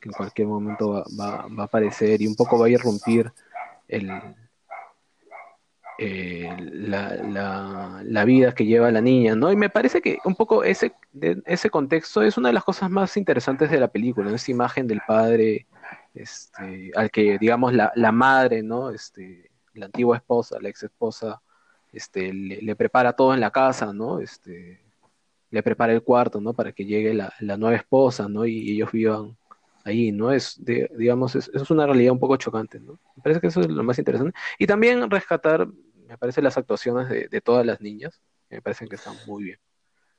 en 0.02 0.12
cualquier 0.12 0.50
momento 0.50 0.90
va, 0.92 1.04
va, 1.18 1.48
va, 1.48 1.64
a 1.64 1.66
aparecer 1.68 2.22
y 2.22 2.28
un 2.28 2.36
poco 2.36 2.60
va 2.60 2.66
a 2.66 2.70
irrumpir 2.70 3.32
el, 3.88 4.12
eh, 6.00 6.56
la, 6.60 8.04
la, 8.04 8.25
vida 8.25 8.54
que 8.54 8.66
lleva 8.66 8.92
la 8.92 9.01
niña, 9.01 9.36
¿no? 9.36 9.51
Y 9.51 9.56
me 9.56 9.70
parece 9.70 10.00
que 10.01 10.20
un 10.25 10.36
poco 10.36 10.63
ese, 10.63 10.94
ese 11.46 11.70
contexto 11.72 12.22
es 12.22 12.38
una 12.38 12.50
de 12.50 12.54
las 12.54 12.63
cosas 12.63 12.89
más 12.92 13.18
interesantes 13.18 13.72
de 13.72 13.80
la 13.80 13.88
película, 13.88 14.30
¿no? 14.30 14.36
Esa 14.36 14.51
imagen 14.51 14.86
del 14.86 15.01
padre, 15.08 15.66
este, 16.13 16.92
al 16.96 17.10
que, 17.10 17.39
digamos, 17.39 17.74
la, 17.74 17.92
la 17.96 18.12
madre, 18.12 18.62
¿no? 18.62 18.92
Este, 18.92 19.50
la 19.74 19.88
antigua 19.88 20.18
esposa, 20.18 20.60
la 20.62 20.70
ex 20.70 20.84
esposa, 20.84 21.42
este, 21.92 22.32
le, 22.32 22.75
prepara 22.75 23.13
todo 23.13 23.34
en 23.34 23.39
la 23.39 23.50
casa, 23.50 23.92
¿no? 23.92 24.20
Este, 24.20 24.80
le 25.50 25.63
prepara 25.63 25.94
el 25.94 26.04
cuarto, 26.04 26.39
¿no? 26.39 26.54
Para 26.54 26.74
que 26.74 26.86
llegue 26.86 27.13
la, 27.16 27.34
la 27.39 27.58
nueva 27.58 27.75
esposa, 27.75 28.27
¿no? 28.30 28.46
Y 28.46 28.72
ellos 28.72 28.92
vivan 28.92 29.36
ahí, 29.84 30.12
¿no? 30.12 30.32
Es, 30.32 30.62
digamos, 30.63 31.36
es, 31.36 31.50
es, 31.54 31.72
una 31.72 31.86
realidad 31.86 32.13
un 32.13 32.20
poco 32.20 32.38
chocante, 32.38 32.80
¿no? 32.80 33.00
Me 33.16 33.24
parece 33.24 33.42
que 33.42 33.48
eso 33.48 33.62
es 33.62 33.68
lo 33.68 33.84
más 33.84 33.98
interesante. 33.98 34.38
Y 34.60 34.68
también 34.68 35.10
rescatar 35.10 35.68
me 36.08 36.18
parecen 36.18 36.44
las 36.44 36.58
actuaciones 36.58 37.10
de, 37.10 37.42
todas 37.42 37.66
las 37.66 37.82
niñas, 37.82 38.22
me 38.50 38.62
parecen 38.62 38.88
que 38.88 38.96
están 38.96 39.16
muy 39.26 39.44
bien. 39.44 39.60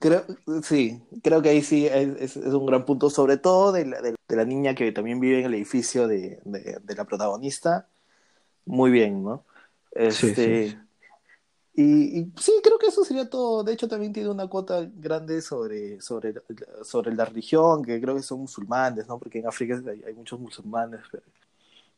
Creo, 0.01 0.25
sí, 0.63 1.03
creo 1.23 1.43
que 1.43 1.49
ahí 1.49 1.63
sí 1.63 1.87
es, 1.87 2.37
un 2.37 2.67
gran 2.67 2.85
punto, 2.85 3.11
sobre 3.11 3.37
todo 3.37 3.73
de 3.73 3.85
la, 3.87 4.01
de, 4.01 4.15
la, 4.29 4.45
niña 4.45 4.75
que 4.75 4.93
también 4.93 5.19
vive 5.19 5.41
en 5.41 5.47
el 5.47 5.55
edificio 5.55 6.07
de, 6.07 6.41
la 6.45 7.05
protagonista. 7.05 7.89
Muy 8.65 8.93
bien, 8.93 9.25
¿no? 9.25 9.45
Este, 9.91 10.79
Y, 11.75 12.33
sí, 12.41 12.53
creo 12.63 12.79
que 12.79 12.89
eso 12.89 13.05
sería 13.05 13.29
todo. 13.29 13.65
De 13.65 13.73
hecho, 13.73 13.89
también 13.89 14.13
tiene 14.13 14.29
una 14.29 14.47
cuota 14.47 14.89
grande 14.95 15.43
sobre, 15.43 16.01
sobre, 16.01 16.35
sobre 16.85 17.15
la 17.15 17.25
religión, 17.25 17.85
que 17.85 18.01
creo 18.01 18.15
que 18.15 18.23
son 18.23 18.41
musulmanes, 18.41 19.09
¿no? 19.09 19.19
Porque 19.19 19.39
en 19.41 19.49
África 19.49 19.81
hay, 20.07 20.15
muchos 20.15 20.39
musulmanes. 20.39 21.01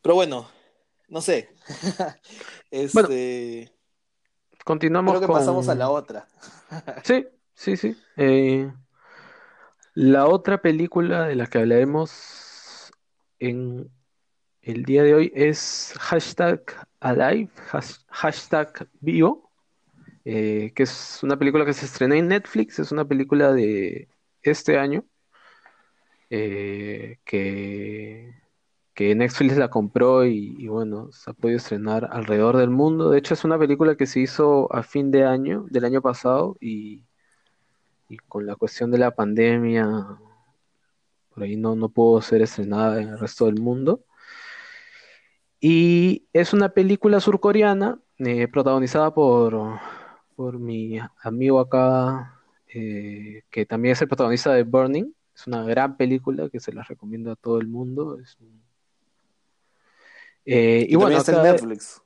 Pero, 0.01 0.15
bueno, 0.15 0.49
no 1.09 1.21
sé. 1.21 1.51
este... 2.71 3.73
Continuamos 4.65 5.17
Creo 5.17 5.29
que 5.29 5.33
pasamos 5.33 5.69
a 5.69 5.75
la 5.75 5.91
otra. 5.91 6.27
sí, 7.05 7.27
sí, 7.55 7.77
sí. 7.77 7.97
Eh, 8.17 8.71
la 9.95 10.27
otra 10.27 10.63
película 10.63 11.27
de 11.27 11.35
la 11.35 11.47
que 11.47 11.59
hablaremos 11.59 12.93
en 13.39 13.91
el 14.63 14.85
día 14.85 15.03
de 15.03 15.15
hoy 15.15 15.33
es 15.35 15.95
hashtag 15.99 16.63
Alive, 17.01 17.51
hashtag 18.09 18.89
Vivo, 19.01 19.51
eh, 20.25 20.73
que 20.75 20.83
es 20.83 21.23
una 21.23 21.39
película 21.39 21.65
que 21.65 21.73
se 21.73 21.87
estrenó 21.87 22.15
en 22.15 22.29
Netflix, 22.29 22.79
es 22.79 22.93
una 22.93 23.07
película 23.07 23.53
de 23.53 24.09
este 24.43 24.79
año, 24.79 25.05
eh, 26.29 27.19
que 27.25 28.40
que 28.95 29.15
Netflix 29.15 29.57
la 29.57 29.69
compró 29.71 30.25
y, 30.27 30.67
bueno, 30.69 31.11
se 31.13 31.31
ha 31.31 31.35
podido 31.35 31.59
estrenar 31.59 32.09
alrededor 32.13 32.57
del 32.57 32.71
mundo. 32.71 33.11
De 33.11 33.19
hecho, 33.19 33.35
es 33.35 33.45
una 33.45 33.59
película 33.59 33.97
que 33.97 34.07
se 34.07 34.21
hizo 34.21 34.73
a 34.75 34.83
fin 34.83 35.11
de 35.11 35.25
año, 35.25 35.67
del 35.71 35.85
año 35.85 36.03
pasado, 36.03 36.57
y, 36.61 37.03
con 38.29 38.47
la 38.47 38.57
cuestión 38.57 38.91
de 38.91 38.99
la 38.99 39.13
pandemia, 39.13 39.87
por 41.31 41.43
ahí 41.45 41.57
no, 41.57 41.77
no 41.77 41.89
pudo 41.89 42.21
ser 42.23 42.43
estrenada 42.43 43.01
en 43.01 43.09
el 43.11 43.19
resto 43.19 43.47
del 43.47 43.61
mundo. 43.61 44.05
Y 45.61 46.27
es 46.33 46.53
una 46.53 46.71
película 46.71 47.21
surcoreana 47.21 47.99
eh, 48.19 48.49
protagonizada 48.49 49.13
por, 49.15 49.79
por 50.35 50.59
mi 50.59 50.99
amigo 51.23 51.61
acá, 51.61 52.41
eh, 52.75 53.43
que 53.51 53.67
también 53.67 53.93
es 53.93 54.03
el 54.03 54.09
protagonista 54.09 54.53
de 54.55 54.63
Burning. 54.65 55.13
Es 55.35 55.47
una 55.47 55.63
gran 55.65 55.97
película 55.97 56.49
que 56.49 56.61
se 56.61 56.73
la 56.73 56.83
recomiendo 56.83 57.31
a 57.31 57.37
todo 57.37 57.59
el 57.61 57.69
mundo. 57.69 58.19
Es 58.19 58.37
un 58.41 58.63
eh, 60.45 60.87
y, 60.89 60.95
bueno, 60.97 61.17
está 61.17 61.37
en 61.37 61.43
Netflix. 61.43 62.03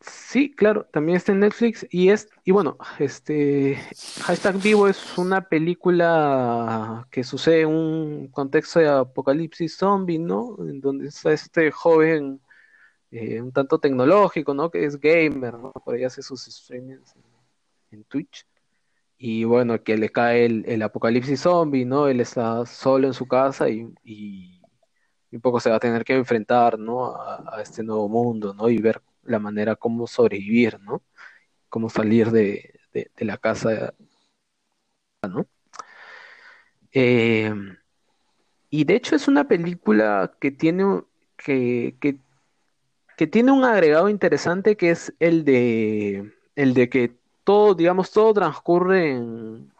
Sí, 0.00 0.50
claro, 0.54 0.86
también 0.86 1.16
está 1.16 1.32
en 1.32 1.40
Netflix 1.40 1.86
y 1.90 2.08
es 2.08 2.30
y 2.44 2.52
bueno, 2.52 2.78
este 2.98 3.78
Hashtag 4.22 4.56
Vivo 4.56 4.88
es 4.88 5.18
una 5.18 5.46
película 5.46 7.06
que 7.10 7.22
sucede 7.22 7.62
en 7.62 7.68
un 7.68 8.28
contexto 8.28 8.80
de 8.80 8.88
apocalipsis 8.88 9.76
zombie, 9.76 10.18
¿no? 10.18 10.56
En 10.60 10.80
donde 10.80 11.08
está 11.08 11.32
este 11.32 11.70
joven 11.70 12.40
eh, 13.10 13.42
un 13.42 13.52
tanto 13.52 13.78
tecnológico, 13.78 14.54
¿no? 14.54 14.70
Que 14.70 14.84
es 14.84 14.98
gamer, 14.98 15.54
¿no? 15.58 15.72
Por 15.72 15.94
ahí 15.94 16.04
hace 16.04 16.22
sus 16.22 16.44
streamings 16.46 17.14
en, 17.90 18.04
Twitch 18.04 18.46
y 19.18 19.44
bueno, 19.44 19.82
que 19.82 19.98
le 19.98 20.10
cae 20.10 20.46
el, 20.46 20.82
apocalipsis 20.82 21.40
zombie, 21.40 21.84
¿no? 21.84 22.08
Él 22.08 22.20
está 22.20 22.64
solo 22.66 23.06
en 23.06 23.14
su 23.14 23.26
casa 23.28 23.68
y 23.68 23.86
y 24.04 24.59
un 25.32 25.40
poco 25.40 25.60
se 25.60 25.70
va 25.70 25.76
a 25.76 25.80
tener 25.80 26.04
que 26.04 26.14
enfrentar, 26.14 26.78
¿no? 26.78 27.14
A, 27.16 27.60
este 27.62 27.82
nuevo 27.82 28.08
mundo, 28.08 28.54
¿no? 28.54 28.68
Y 28.68 28.78
ver 28.78 29.02
la 29.24 29.38
manera 29.38 29.76
cómo 29.76 30.06
sobrevivir, 30.06 30.80
¿no? 30.80 31.02
Cómo 31.68 31.88
salir 31.90 32.30
de, 32.30 32.80
de, 32.92 33.24
la 33.24 33.38
casa, 33.38 33.94
¿no? 35.28 35.46
Eh, 36.92 37.52
y 38.70 38.84
de 38.84 38.94
hecho 38.94 39.16
es 39.16 39.28
una 39.28 39.46
película 39.48 40.32
que 40.40 40.50
tiene, 40.50 41.02
que, 41.36 41.96
que, 42.00 43.26
tiene 43.26 43.52
un 43.52 43.64
agregado 43.64 44.08
interesante 44.08 44.76
que 44.76 44.90
es 44.90 45.12
el 45.20 45.44
de, 45.44 46.32
el 46.56 46.74
de 46.74 46.88
que 46.88 47.16
todo, 47.44 47.74
digamos, 47.74 48.12
todo 48.12 48.32
transcurre 48.32 49.12
en, 49.12 49.72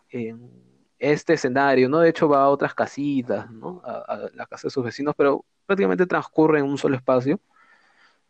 este 1.01 1.35
escenario, 1.35 1.89
¿no? 1.89 2.01
De 2.01 2.11
hecho 2.11 2.29
va 2.29 2.43
a 2.45 2.49
otras 2.51 2.75
casitas, 2.75 3.51
¿no? 3.51 3.83
A, 3.85 4.29
la 4.35 4.47
casa 4.47 4.69
de 4.69 4.71
sus 4.71 4.85
vecinos, 4.85 5.15
pero 5.17 5.45
prácticamente 5.67 6.07
transcurre 6.07 6.61
en 6.61 6.67
un 6.67 6.79
solo 6.79 6.97
espacio, 6.97 7.41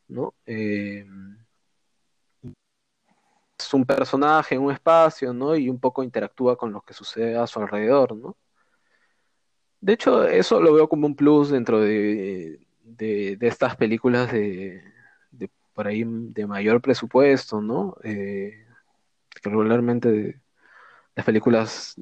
¿no? 0.08 0.34
Eh, 0.46 1.06
es 3.58 3.74
un 3.74 3.84
personaje 3.84 4.54
en 4.54 4.62
un 4.62 4.72
espacio, 4.72 5.32
¿no? 5.32 5.56
Y 5.56 5.68
un 5.68 5.80
poco 5.80 6.02
interactúa 6.02 6.56
con 6.56 6.72
lo 6.72 6.80
que 6.82 6.94
sucede 6.94 7.36
a 7.36 7.46
su 7.46 7.60
alrededor, 7.60 8.16
¿no? 8.16 8.36
De 9.80 9.94
hecho, 9.94 10.24
eso 10.24 10.60
lo 10.60 10.74
veo 10.74 10.88
como 10.88 11.06
un 11.06 11.16
plus 11.16 11.50
dentro 11.50 11.80
de, 11.80 12.60
estas 13.40 13.76
películas 13.76 14.30
de, 14.32 14.82
por 15.74 15.86
ahí 15.86 16.04
de 16.04 16.46
mayor 16.46 16.80
presupuesto, 16.82 17.60
¿no? 17.62 17.96
Eh, 18.04 18.66
regularmente 19.42 20.40
las 21.14 21.26
películas 21.26 21.96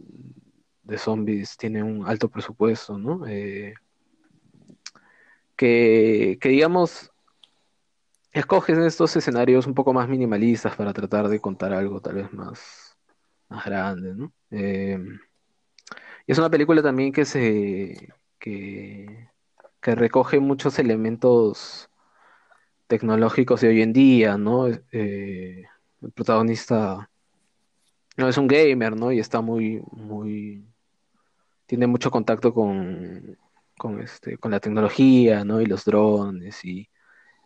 de 0.88 0.98
zombies 0.98 1.56
tienen 1.56 1.84
un 1.84 2.06
alto 2.08 2.28
presupuesto, 2.28 2.98
¿no? 2.98 3.26
Eh, 3.26 3.74
que, 5.56 6.38
que, 6.40 6.48
digamos, 6.48 7.12
escoges 8.32 8.78
estos 8.78 9.14
escenarios 9.16 9.66
un 9.66 9.74
poco 9.74 9.92
más 9.92 10.08
minimalistas 10.08 10.74
para 10.76 10.92
tratar 10.92 11.28
de 11.28 11.40
contar 11.40 11.72
algo 11.72 12.00
tal 12.00 12.14
vez 12.16 12.32
más, 12.32 12.96
más 13.48 13.64
grande, 13.64 14.14
¿no? 14.14 14.32
Eh, 14.50 14.98
y 16.26 16.32
es 16.32 16.38
una 16.38 16.50
película 16.50 16.82
también 16.82 17.12
que 17.12 17.24
se 17.24 18.14
que, 18.38 19.28
recoge 19.82 20.38
muchos 20.38 20.78
elementos 20.78 21.88
tecnológicos 22.86 23.60
de 23.62 23.68
hoy 23.68 23.82
en 23.82 23.92
día, 23.92 24.36
¿no? 24.36 24.68
Eh, 24.68 25.64
el 26.02 26.12
protagonista 26.12 27.10
no 28.18 28.28
es 28.28 28.36
un 28.36 28.48
gamer, 28.48 28.96
¿no? 28.96 29.12
Y 29.12 29.20
está 29.20 29.40
muy, 29.40 29.82
muy, 29.92 30.66
tiene 31.68 31.86
mucho 31.86 32.10
contacto 32.10 32.54
con, 32.54 33.38
con 33.78 34.00
este, 34.00 34.38
con 34.38 34.50
la 34.52 34.60
tecnología, 34.60 35.44
¿no? 35.44 35.60
Y 35.60 35.66
los 35.66 35.84
drones 35.84 36.64
y, 36.64 36.88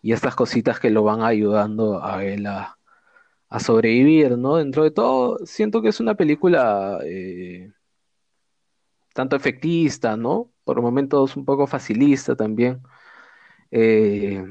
y 0.03 0.13
estas 0.13 0.37
cositas 0.37 0.81
que 0.81 0.91
lo 0.91 1.05
van 1.05 1.23
ayudando 1.23 2.05
a 2.05 2.25
él 2.25 2.47
a, 2.47 2.79
sobrevivir, 3.61 4.39
¿no? 4.39 4.57
Dentro 4.57 4.85
de 4.85 4.91
todo, 4.93 5.39
siento 5.47 5.83
que 5.83 5.91
es 5.91 6.01
una 6.01 6.15
película 6.15 6.99
eh, 7.05 7.73
tanto 9.15 9.37
efectista, 9.37 10.17
¿no? 10.17 10.53
Por 10.65 10.81
momentos 10.83 11.37
un 11.37 11.45
poco 11.45 11.67
facilista 11.67 12.37
también. 12.37 12.83
Eh, 13.71 14.45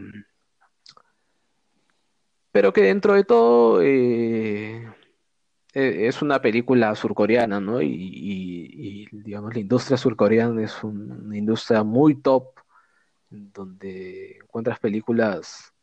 pero 2.51 2.74
que 2.74 2.82
dentro 2.84 3.13
de 3.16 3.24
todo 3.24 3.82
eh, 3.82 4.86
es 5.74 6.22
una 6.22 6.42
película 6.42 6.94
surcoreana, 6.96 7.60
¿no? 7.60 7.82
Y, 7.82 9.08
digamos, 9.12 9.54
la 9.54 9.62
industria 9.62 9.98
surcoreana 9.98 10.63
es 10.63 10.84
una 10.84 11.38
industria 11.38 11.84
muy 11.84 12.16
top, 12.16 12.60
donde 13.30 14.38
encuentras 14.44 14.80
películas 14.80 15.74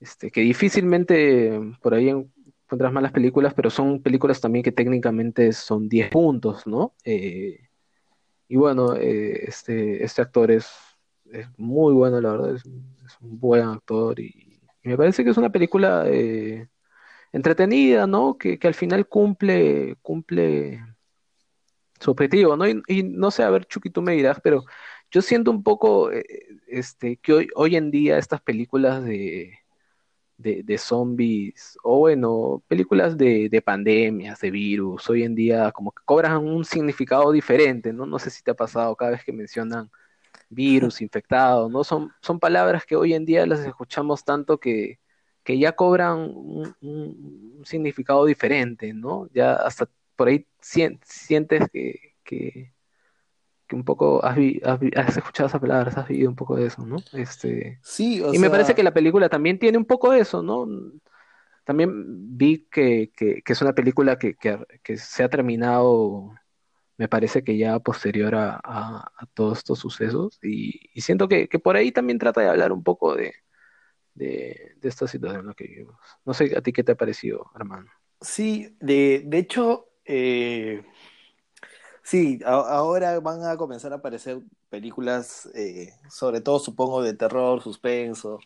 este, 0.00 0.30
que 0.30 0.40
difícilmente 0.40 1.58
por 1.80 1.94
ahí 1.94 2.10
encuentras 2.10 2.92
malas 2.92 3.12
películas, 3.12 3.54
pero 3.54 3.70
son 3.70 4.02
películas 4.02 4.40
también 4.40 4.62
que 4.62 4.72
técnicamente 4.72 5.52
son 5.52 5.88
10 5.88 6.10
puntos, 6.10 6.66
¿no? 6.66 6.94
Eh, 7.04 7.68
y 8.48 8.56
bueno, 8.56 8.96
eh, 8.96 9.44
este, 9.46 10.04
este 10.04 10.22
actor 10.22 10.50
es, 10.50 10.70
es, 11.32 11.46
muy 11.56 11.94
bueno, 11.94 12.20
la 12.20 12.32
verdad, 12.32 12.54
es, 12.54 12.64
un 13.20 13.38
buen 13.38 13.62
actor 13.62 14.18
y, 14.20 14.60
me 14.82 14.98
parece 14.98 15.24
que 15.24 15.30
es 15.30 15.38
una 15.38 15.50
película 15.50 16.04
eh, 16.06 16.68
entretenida, 17.34 18.06
¿no? 18.06 18.38
Que, 18.38 18.58
al 18.62 18.74
final 18.74 19.08
cumple, 19.08 19.96
cumple 20.02 20.80
su 22.00 22.12
objetivo, 22.12 22.56
¿no? 22.56 22.66
Y, 22.68 23.02
no 23.02 23.30
sé, 23.30 23.42
a 23.42 23.50
ver, 23.50 23.66
Chucky, 23.66 23.90
tú 23.90 24.02
me 24.02 24.12
dirás, 24.14 24.40
pero 24.42 24.64
yo 25.10 25.22
siento 25.22 25.50
un 25.50 25.62
poco 25.64 26.12
eh, 26.12 26.24
este, 26.68 27.16
que 27.18 27.32
hoy, 27.32 27.48
hoy 27.56 27.76
en 27.76 27.90
día 27.90 28.18
estas 28.18 28.40
películas 28.40 29.04
de, 29.04 29.58
de, 30.38 30.78
zombies, 30.78 31.76
o 31.82 31.98
bueno, 32.00 32.62
películas 32.68 33.16
de, 33.18 33.48
de, 33.48 33.62
pandemias, 33.62 34.40
de 34.40 34.50
virus, 34.50 35.08
hoy 35.10 35.24
en 35.24 35.34
día 35.34 35.72
como 35.72 35.92
que 35.92 36.02
cobran 36.04 36.36
un 36.46 36.64
significado 36.64 37.32
diferente, 37.32 37.92
¿no? 37.92 38.06
No 38.06 38.18
sé 38.20 38.30
si 38.30 38.42
te 38.42 38.52
ha 38.52 38.54
pasado 38.54 38.94
cada 38.96 39.12
vez 39.12 39.24
que 39.24 39.32
mencionan 39.32 39.90
virus, 40.48 41.00
infectado, 41.02 41.68
¿no? 41.68 41.84
Son, 41.84 42.12
son 42.22 42.38
palabras 42.40 42.84
que 42.86 42.96
hoy 42.96 43.14
en 43.14 43.24
día 43.24 43.46
las 43.46 43.60
escuchamos 43.60 44.24
tanto 44.24 44.58
que, 44.58 44.98
que 45.44 45.58
ya 45.58 45.72
cobran 45.72 46.32
un, 46.34 47.62
significado 47.64 48.24
diferente, 48.24 48.92
¿no? 48.92 49.28
Ya 49.32 49.54
hasta 49.54 49.88
por 50.16 50.28
ahí 50.28 50.46
sientes 50.60 51.68
que, 51.70 52.14
que 52.24 52.74
que 53.66 53.76
un 53.76 53.84
poco 53.84 54.24
has, 54.24 54.36
has, 54.96 55.16
escuchado 55.16 55.48
esas 55.48 55.60
palabras, 55.60 55.96
has 55.96 56.08
vivido 56.08 56.28
un 56.28 56.36
poco 56.36 56.56
de 56.56 56.66
eso, 56.66 56.84
¿no? 56.84 56.96
Este, 57.12 57.78
sí, 57.82 58.22
y 58.32 58.38
me 58.38 58.50
parece 58.50 58.74
que 58.74 58.82
la 58.82 58.92
película 58.92 59.28
también 59.28 59.58
tiene 59.58 59.78
un 59.78 59.84
poco 59.84 60.10
de 60.12 60.20
eso, 60.20 60.42
¿no? 60.42 60.66
También 61.64 62.36
vi 62.36 62.66
que, 62.70 63.10
que, 63.16 63.42
es 63.44 63.62
una 63.62 63.72
película 63.72 64.18
que, 64.18 64.36
que, 64.36 64.96
se 64.98 65.22
ha 65.22 65.30
terminado, 65.30 66.34
me 66.98 67.08
parece 67.08 67.42
que 67.42 67.56
ya 67.56 67.78
posterior 67.78 68.34
a, 68.34 68.60
a, 68.62 69.26
todos 69.32 69.58
estos 69.58 69.78
sucesos, 69.78 70.38
y, 70.42 70.90
y 70.92 71.00
siento 71.00 71.26
que, 71.28 71.48
por 71.62 71.76
ahí 71.76 71.90
también 71.90 72.18
trata 72.18 72.42
de 72.42 72.48
hablar 72.48 72.70
un 72.72 72.82
poco 72.82 73.14
de, 73.14 73.34
de, 74.14 74.74
de 74.80 74.88
esta 74.88 75.06
situación 75.06 75.40
en 75.40 75.46
la 75.48 75.54
que 75.54 75.66
vivimos. 75.66 75.96
No 76.24 76.34
sé 76.34 76.56
a 76.56 76.60
ti 76.60 76.72
qué 76.72 76.84
te 76.84 76.92
ha 76.92 76.96
parecido, 76.96 77.50
hermano. 77.54 77.90
Sí, 78.20 78.76
de, 78.80 79.22
de 79.26 79.38
hecho, 79.38 79.88
eh, 80.04 80.84
Sí, 82.04 82.40
ahora 82.44 83.18
van 83.20 83.42
a 83.44 83.56
comenzar 83.56 83.92
a 83.92 83.96
aparecer 83.96 84.42
películas, 84.68 85.46
eh, 85.54 85.94
sobre 86.10 86.42
todo 86.42 86.58
supongo 86.58 87.02
de 87.02 87.14
terror, 87.14 87.62
suspenso, 87.62 88.40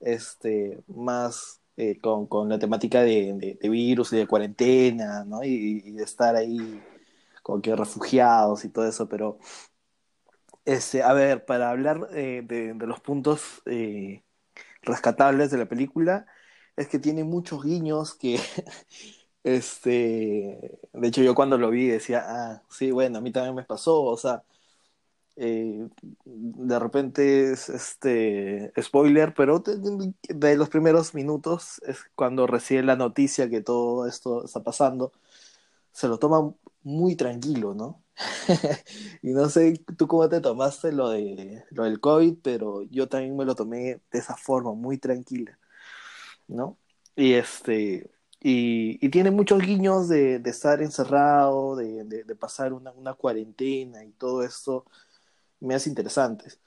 este, 0.00 0.82
más 0.88 1.60
eh, 1.76 2.00
con, 2.00 2.48
la 2.48 2.58
temática 2.58 3.02
de, 3.02 3.58
virus 3.62 4.12
y 4.12 4.18
de 4.18 4.26
cuarentena, 4.26 5.24
¿no? 5.24 5.44
Y, 5.44 5.92
de 5.92 6.02
estar 6.04 6.36
ahí 6.36 6.82
con 7.42 7.62
que 7.62 7.76
refugiados 7.76 8.64
y 8.64 8.70
todo 8.70 8.86
eso, 8.88 9.08
pero, 9.08 9.38
este, 10.64 11.02
a 11.02 11.12
ver, 11.12 11.44
para 11.44 11.70
hablar 11.70 12.08
eh, 12.12 12.42
de, 12.44 12.74
los 12.86 13.00
puntos 13.00 13.62
rescatables 14.82 15.50
de 15.50 15.58
la 15.58 15.66
película, 15.66 16.26
es 16.76 16.88
que 16.88 16.98
tiene 16.98 17.24
muchos 17.24 17.64
guiños 17.64 18.14
que 18.14 18.38
Este, 19.42 20.78
de 20.92 21.08
hecho 21.08 21.22
yo 21.22 21.34
cuando 21.34 21.56
lo 21.58 21.70
vi 21.70 21.86
decía, 21.88 22.24
ah, 22.26 22.62
sí, 22.68 22.90
bueno, 22.90 23.18
a 23.18 23.20
mí 23.22 23.32
también 23.32 23.54
me 23.54 23.64
pasó, 23.64 24.02
o 24.02 24.16
sea, 24.16 24.42
eh, 25.36 25.88
de 26.24 26.78
repente 26.78 27.52
es 27.52 27.68
este 27.70 28.72
spoiler, 28.80 29.34
pero 29.34 29.60
de, 29.60 30.56
los 30.56 30.68
primeros 30.68 31.14
minutos 31.14 31.80
es 31.86 32.04
cuando 32.14 32.46
recibe 32.46 32.82
la 32.82 32.96
noticia 32.96 33.48
que 33.50 33.62
todo 33.62 34.06
esto 34.06 34.44
está 34.44 34.62
pasando, 34.62 35.12
se 35.92 36.08
lo 36.08 36.18
toma 36.18 36.54
muy 36.82 37.16
tranquilo, 37.16 37.74
¿no? 37.74 38.02
y 39.22 39.30
no 39.32 39.48
sé 39.48 39.82
tú 39.96 40.06
cómo 40.06 40.28
te 40.28 40.40
tomaste 40.40 40.92
lo 40.92 41.10
de 41.10 41.64
lo 41.70 41.84
del 41.84 42.00
COVID, 42.00 42.38
pero 42.42 42.82
yo 42.84 43.08
también 43.08 43.36
me 43.36 43.44
lo 43.44 43.54
tomé 43.54 44.00
de 44.12 44.18
esa 44.18 44.36
forma, 44.36 44.72
muy 44.74 44.98
tranquila, 44.98 45.58
¿no? 46.48 46.78
Y 47.16 47.34
este 47.34 48.10
y, 48.42 49.08
tiene 49.10 49.30
muchos 49.30 49.60
guiños 49.60 50.08
de, 50.08 50.36
estar 50.46 50.82
encerrado, 50.82 51.76
de, 51.76 52.24
pasar 52.36 52.72
una, 52.72 53.14
cuarentena 53.14 54.04
y 54.04 54.12
todo 54.12 54.42
esto 54.44 54.86
me 55.60 55.74
hace 55.74 55.90
interesantes. 55.90 56.60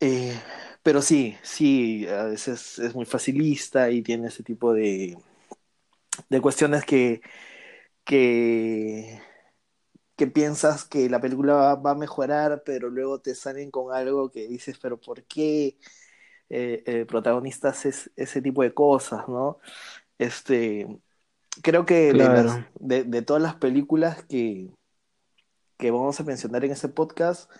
Eh, 0.00 0.38
pero 0.82 1.00
sí, 1.02 1.36
sí, 1.42 2.06
a 2.08 2.24
veces 2.24 2.78
es 2.78 2.94
muy 2.94 3.06
facilista 3.06 3.90
y 3.90 4.02
tiene 4.02 4.28
ese 4.28 4.42
tipo 4.42 4.74
de, 4.74 5.16
de 6.28 6.40
cuestiones 6.40 6.84
que, 6.84 7.22
que, 8.04 9.20
que 10.16 10.26
piensas 10.26 10.84
que 10.84 11.10
la 11.10 11.20
película 11.20 11.74
va, 11.74 11.90
a 11.90 11.94
mejorar, 11.94 12.62
pero 12.64 12.90
luego 12.90 13.20
te 13.20 13.34
salen 13.34 13.70
con 13.70 13.94
algo 13.94 14.30
que 14.30 14.48
dices, 14.48 14.78
pero 14.78 14.98
¿por 14.98 15.24
qué 15.24 15.78
eh, 16.50 16.82
el 16.86 17.06
protagonista 17.06 17.70
hace 17.70 17.92
ese 18.16 18.42
tipo 18.42 18.62
de 18.62 18.74
cosas, 18.74 19.28
no? 19.28 19.58
Este, 20.18 20.86
creo 21.62 21.86
que 21.86 22.12
de, 22.80 23.22
todas 23.22 23.42
las 23.42 23.56
películas 23.56 24.24
que, 24.24 24.70
que 25.78 25.90
vamos 25.90 26.18
a 26.20 26.24
mencionar 26.24 26.64
en 26.64 26.72
este 26.72 26.88
podcast, 26.88 27.50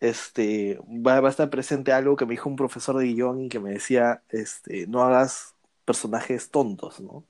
este, 0.00 0.78
va, 0.86 1.18
a 1.18 1.28
estar 1.30 1.50
presente 1.50 1.92
algo 1.92 2.16
que 2.16 2.26
me 2.26 2.32
dijo 2.32 2.48
un 2.48 2.56
profesor 2.56 2.98
de 2.98 3.06
guion 3.06 3.42
y 3.42 3.48
que 3.48 3.60
me 3.60 3.70
decía, 3.72 4.22
este, 4.28 4.86
no 4.86 5.02
hagas 5.02 5.54
personajes 5.84 6.50
tontos, 6.50 7.00
¿no? 7.00 7.24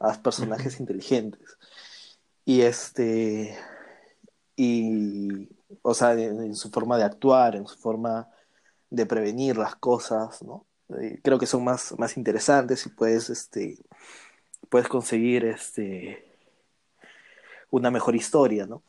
a 0.00 0.14
personajes 0.20 0.80
inteligentes. 0.80 1.58
Y 2.44 2.62
este, 2.62 3.56
y, 4.62 5.48
o 5.80 5.94
sea, 5.94 6.12
en, 6.12 6.54
su 6.54 6.68
forma 6.70 6.98
de 6.98 7.04
actuar, 7.04 7.56
en 7.56 7.66
su 7.66 7.78
forma 7.78 8.28
de 8.90 9.06
prevenir 9.06 9.56
las 9.56 9.74
cosas, 9.76 10.42
¿no? 10.42 10.66
Eh, 11.00 11.18
creo 11.22 11.38
que 11.38 11.46
son 11.46 11.64
más, 11.64 11.98
más 11.98 12.18
interesantes 12.18 12.84
y 12.84 12.90
puedes, 12.90 13.30
este, 13.30 13.78
puedes 14.68 14.86
conseguir, 14.88 15.46
este, 15.46 16.26
una 17.70 17.90
mejor 17.90 18.14
historia, 18.16 18.66
¿no? 18.66 18.82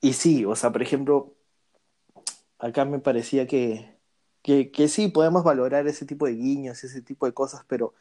Y 0.00 0.12
sí, 0.12 0.44
o 0.44 0.54
sea, 0.54 0.70
por 0.70 0.82
ejemplo, 0.82 1.34
acá 2.60 2.84
me 2.84 3.00
parecía 3.00 3.48
que, 3.48 3.96
que, 4.42 4.70
que 4.70 4.86
sí, 4.86 5.08
podemos 5.08 5.42
valorar 5.42 5.88
ese 5.88 6.06
tipo 6.06 6.26
de 6.26 6.34
guiños, 6.34 6.84
ese 6.84 7.02
tipo 7.02 7.26
de 7.26 7.34
cosas, 7.34 7.64
pero 7.66 7.94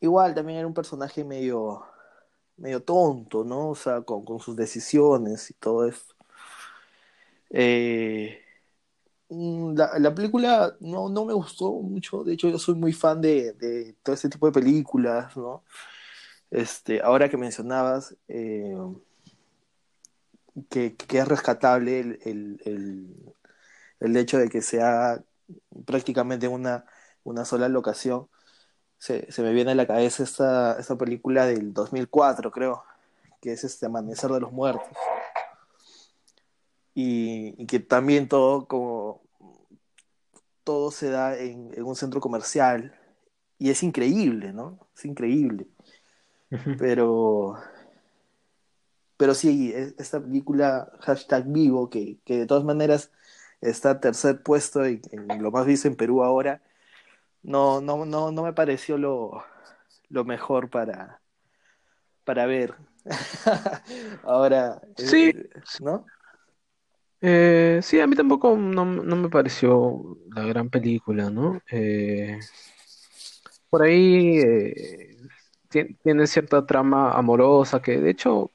igual 0.00 0.34
también 0.34 0.58
era 0.58 0.68
un 0.68 0.74
personaje 0.74 1.24
medio, 1.24 1.86
medio 2.56 2.82
tonto, 2.82 3.44
¿no? 3.44 3.70
O 3.70 3.74
sea, 3.74 4.02
con, 4.02 4.24
con 4.24 4.40
sus 4.40 4.56
decisiones 4.56 5.50
y 5.50 5.54
todo 5.54 5.86
esto. 5.86 6.14
Eh, 7.50 8.40
mm, 9.28 9.74
la, 9.76 9.98
la, 9.98 10.14
película 10.14 10.76
no, 10.80 11.08
no 11.08 11.24
me 11.24 11.32
gustó 11.34 11.72
mucho, 11.72 12.24
de 12.24 12.34
hecho 12.34 12.48
yo 12.48 12.58
soy 12.58 12.74
muy 12.74 12.92
fan 12.92 13.20
de, 13.20 13.52
de 13.54 13.94
todo 14.02 14.14
este 14.14 14.28
tipo 14.28 14.46
de 14.46 14.52
películas, 14.52 15.36
¿no? 15.36 15.64
Este, 16.50 17.02
ahora 17.02 17.28
que 17.28 17.36
mencionabas 17.36 18.16
eh, 18.28 18.76
que, 20.70 20.96
que, 20.96 21.18
es 21.18 21.28
rescatable 21.28 22.00
el, 22.00 22.18
el, 22.24 22.62
el, 22.64 23.34
el, 24.00 24.16
hecho 24.16 24.38
de 24.38 24.48
que 24.48 24.62
sea 24.62 25.22
prácticamente 25.84 26.48
una, 26.48 26.86
una 27.24 27.44
sola 27.44 27.68
locación, 27.68 28.28
se, 29.06 29.30
se 29.30 29.42
me 29.42 29.52
viene 29.52 29.70
a 29.70 29.74
la 29.76 29.86
cabeza 29.86 30.24
esta, 30.24 30.78
esta 30.80 30.96
película 30.96 31.46
del 31.46 31.72
2004, 31.72 32.50
creo, 32.50 32.82
que 33.40 33.52
es 33.52 33.62
este 33.62 33.86
Amanecer 33.86 34.30
de 34.32 34.40
los 34.40 34.50
Muertos. 34.50 34.88
Y, 36.92 37.54
y 37.56 37.66
que 37.66 37.78
también 37.78 38.26
todo 38.28 38.66
como 38.66 39.22
todo 40.64 40.90
se 40.90 41.10
da 41.10 41.36
en, 41.38 41.72
en, 41.74 41.84
un 41.84 41.94
centro 41.94 42.20
comercial 42.20 42.98
y 43.58 43.70
es 43.70 43.84
increíble, 43.84 44.52
¿no? 44.52 44.78
Es 44.96 45.04
increíble. 45.04 45.68
Pero 46.78 47.56
pero 49.16 49.34
sí, 49.34 49.72
e, 49.72 49.94
esta 49.98 50.20
película 50.20 50.90
hashtag 51.00 51.46
vivo, 51.46 51.90
que, 51.90 52.18
que 52.24 52.38
de 52.38 52.46
todas 52.46 52.64
maneras 52.64 53.12
está 53.60 54.00
tercer 54.00 54.42
puesto 54.42 54.84
en, 54.84 55.00
en, 55.12 55.42
lo 55.42 55.52
más 55.52 55.64
visto 55.64 55.86
en 55.86 55.96
Perú 55.96 56.24
ahora, 56.24 56.60
no, 57.46 57.80
no, 57.80 58.04
no, 58.04 58.32
no 58.32 58.42
me 58.42 58.52
pareció 58.52 58.98
lo, 58.98 59.44
lo 60.08 60.24
mejor 60.24 60.68
para, 60.68 61.22
para 62.24 62.44
ver. 62.46 62.74
Ahora, 64.24 64.82
sí, 64.96 65.28
eh, 65.28 65.50
¿no? 65.80 66.04
Eh, 67.20 67.78
sí, 67.82 68.00
a 68.00 68.06
mí 68.08 68.16
tampoco 68.16 68.56
no, 68.56 68.84
no, 68.84 69.16
me 69.16 69.28
pareció 69.28 70.18
la 70.34 70.42
gran 70.42 70.68
película, 70.70 71.30
¿no? 71.30 71.60
Eh, 71.70 72.40
por 73.70 73.82
ahí 73.82 74.38
eh, 74.38 75.16
tiene 76.02 76.26
cierta 76.26 76.66
trama 76.66 77.12
amorosa 77.12 77.80
que 77.80 78.00
de 78.00 78.10
hecho 78.10 78.50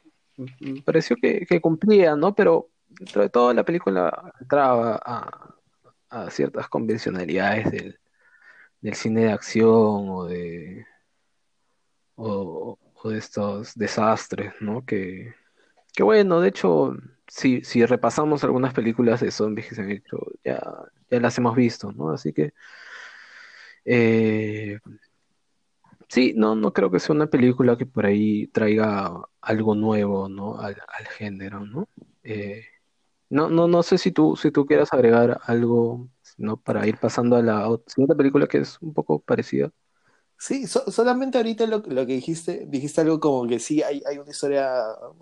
me 0.60 0.82
pareció 0.82 1.15
que, 1.15 1.45
que, 1.45 1.62
cumplía, 1.62 2.17
¿no? 2.17 2.36
Pero 2.36 2.69
dentro 2.89 3.21
de 3.21 3.30
todo 3.30 3.54
la 3.54 3.63
película 3.63 4.34
entraba 4.39 4.99
a, 5.04 5.56
a 6.10 6.30
ciertas 6.30 6.67
convencionalidades 6.67 7.71
del, 7.71 8.01
del 8.82 8.96
cine 8.96 9.26
de 9.26 9.32
acción 9.32 10.10
o 10.10 10.26
de, 10.26 10.86
o, 12.15 12.78
de 13.04 13.17
estos 13.17 13.76
desastres, 13.76 14.54
¿no? 14.62 14.86
Que, 14.86 15.34
que 15.94 16.04
bueno, 16.04 16.39
de 16.41 16.50
hecho, 16.50 16.96
si, 17.28 17.63
si 17.63 17.86
repasamos 17.86 18.44
algunas 18.44 18.74
películas 18.74 19.22
de 19.22 19.32
zombies 19.32 19.70
que 19.70 19.76
se 19.76 19.82
han 19.82 19.91
hecho, 19.91 20.17
ya, 20.44 20.62
ya 21.10 21.20
las 21.20 21.38
hemos 21.38 21.56
visto, 21.56 21.91
¿no? 21.91 22.12
Así 22.12 22.34
que 22.34 22.54
eh, 23.86 24.80
sí, 26.10 26.34
no, 26.36 26.56
no 26.56 26.74
creo 26.74 26.91
que 26.91 27.00
sea 27.00 27.15
una 27.15 27.28
película 27.28 27.78
que 27.78 27.86
por 27.86 28.06
ahí 28.06 28.48
traiga 28.48 29.12
algo 29.41 29.76
nuevo, 29.76 30.30
¿no? 30.30 30.60
Al, 30.60 30.78
al 30.88 31.08
género, 31.08 31.65
¿no? 31.65 31.88
Eh, 32.24 32.65
no, 33.30 33.50
no, 33.50 33.67
no 33.67 33.84
sé 33.84 33.98
si 33.98 34.12
tú, 34.12 34.36
si 34.36 34.52
tú 34.52 34.65
quieras 34.65 34.94
agregar 34.94 35.39
algo 35.46 36.10
¿no? 36.38 36.58
Para 36.58 36.88
ir 36.88 36.98
pasando 36.98 37.36
a 37.36 37.41
la 37.41 37.67
siguiente 37.88 38.15
película 38.15 38.48
que 38.48 38.60
es 38.60 38.82
un 38.82 38.94
poco 38.94 39.20
parecida. 39.20 39.72
Sí, 40.38 40.65
so, 40.65 40.89
solamente 40.91 41.38
ahorita 41.38 41.67
lo, 41.67 41.84
lo, 41.86 42.06
que 42.08 42.13
dijiste, 42.13 42.65
dijiste 42.67 43.02
algo 43.02 43.20
como 43.20 43.48
que 43.48 43.60
sí, 43.60 43.84
hay, 43.84 44.02
hay 44.08 44.17
una 44.17 44.32
historia 44.32 44.72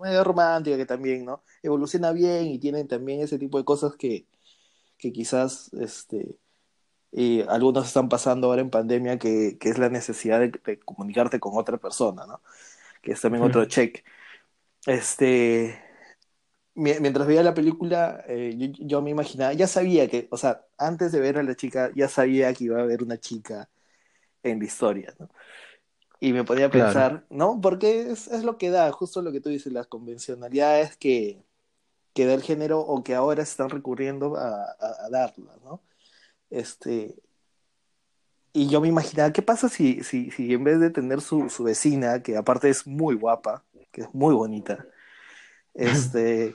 medio 0.02 0.24
romántica 0.24 0.78
que 0.78 0.86
también, 0.86 1.26
¿no? 1.26 1.42
Evoluciona 1.62 2.12
bien 2.12 2.46
y 2.46 2.58
tienen 2.58 2.88
también 2.88 3.20
ese 3.20 3.38
tipo 3.38 3.58
de 3.58 3.64
cosas 3.64 3.96
que, 3.96 4.26
que 4.96 5.12
quizás 5.12 5.72
este, 5.74 6.38
eh, 7.12 7.44
algunos 7.48 7.86
están 7.86 8.08
pasando 8.08 8.46
ahora 8.48 8.62
en 8.62 8.70
pandemia, 8.70 9.18
que, 9.18 9.58
que 9.58 9.68
es 9.68 9.78
la 9.78 9.90
necesidad 9.90 10.40
de, 10.40 10.52
de, 10.64 10.78
comunicarte 10.80 11.40
con 11.40 11.58
otra 11.58 11.76
persona, 11.78 12.26
¿no? 12.26 12.40
Que 13.02 13.12
es 13.12 13.20
también 13.20 13.44
otro 13.44 13.64
check. 13.66 14.04
Este, 14.86 15.78
mientras 16.74 17.26
veía 17.26 17.42
la 17.42 17.54
película, 17.54 18.24
eh, 18.28 18.54
yo, 18.56 18.68
yo, 18.86 19.02
me 19.02 19.10
imaginaba, 19.10 19.52
ya 19.52 19.66
sabía 19.66 20.08
que, 20.08 20.28
o 20.30 20.36
sea, 20.36 20.66
antes 20.78 21.12
de 21.12 21.20
ver 21.20 21.38
a 21.38 21.42
la 21.42 21.54
chica, 21.54 21.90
ya 21.94 22.08
sabía 22.08 22.52
que 22.54 22.64
iba 22.64 22.78
a 22.78 22.82
haber 22.82 23.02
una 23.02 23.18
chica 23.18 23.68
en 24.42 24.58
la 24.58 24.64
historia, 24.64 25.14
¿no? 25.18 25.30
Y 26.20 26.32
me 26.32 26.44
podía 26.44 26.70
pensar, 26.70 27.10
claro. 27.10 27.26
¿no? 27.30 27.60
Porque 27.62 28.10
es, 28.10 28.28
es, 28.28 28.44
lo 28.44 28.58
que 28.58 28.70
da, 28.70 28.92
justo 28.92 29.22
lo 29.22 29.32
que 29.32 29.40
tú 29.40 29.48
dices, 29.48 29.72
las 29.72 29.86
convencionalidades 29.86 30.96
que, 30.96 31.42
que 32.14 32.26
da 32.26 32.34
el 32.34 32.42
género 32.42 32.80
o 32.80 33.02
que 33.02 33.14
ahora 33.14 33.42
están 33.42 33.70
recurriendo 33.70 34.36
a, 34.36 34.64
a, 34.78 35.06
a 35.06 35.10
darlas, 35.10 35.60
¿no? 35.62 35.82
Este, 36.50 37.14
y 38.52 38.68
yo 38.68 38.80
me 38.80 38.88
imaginaba, 38.88 39.32
¿qué 39.32 39.42
pasa 39.42 39.68
si, 39.68 40.02
si, 40.02 40.30
si 40.30 40.52
en 40.52 40.64
vez 40.64 40.80
de 40.80 40.90
tener 40.90 41.20
su, 41.20 41.48
su 41.48 41.64
vecina, 41.64 42.22
que 42.22 42.36
aparte 42.36 42.68
es 42.68 42.86
muy 42.86 43.14
guapa, 43.14 43.64
que 43.92 44.02
es 44.02 44.14
muy 44.14 44.34
bonita, 44.34 44.86
este, 45.74 46.54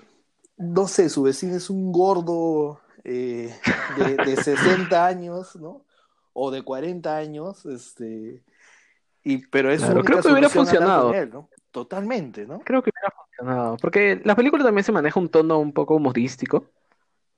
no 0.58 0.88
sé, 0.88 1.10
su 1.10 1.23
vecino 1.23 1.56
es 1.56 1.69
un 1.69 1.91
gordo 1.91 2.82
eh, 3.04 3.54
de, 3.97 4.15
de, 4.15 4.36
60 4.43 5.06
años, 5.06 5.56
¿no? 5.56 5.86
O 6.34 6.51
de 6.51 6.63
40 6.63 7.15
años, 7.15 7.65
este, 7.65 8.43
y, 9.23 9.45
pero 9.47 9.71
es 9.71 9.82
claro, 9.82 10.04
creo 10.04 10.21
que 10.21 10.28
hubiera 10.30 10.49
funcionado. 10.49 11.13
Él, 11.13 11.30
¿no? 11.32 11.49
Totalmente, 11.71 12.45
¿no? 12.45 12.60
Creo 12.60 12.82
que 12.82 12.91
hubiera 12.91 13.13
funcionado, 13.15 13.78
porque 13.78 14.21
la 14.23 14.36
película 14.36 14.63
también 14.63 14.84
se 14.84 14.91
maneja 14.91 15.19
un 15.19 15.30
tono 15.30 15.60
un 15.60 15.73
poco 15.73 15.95
humorístico, 15.95 16.65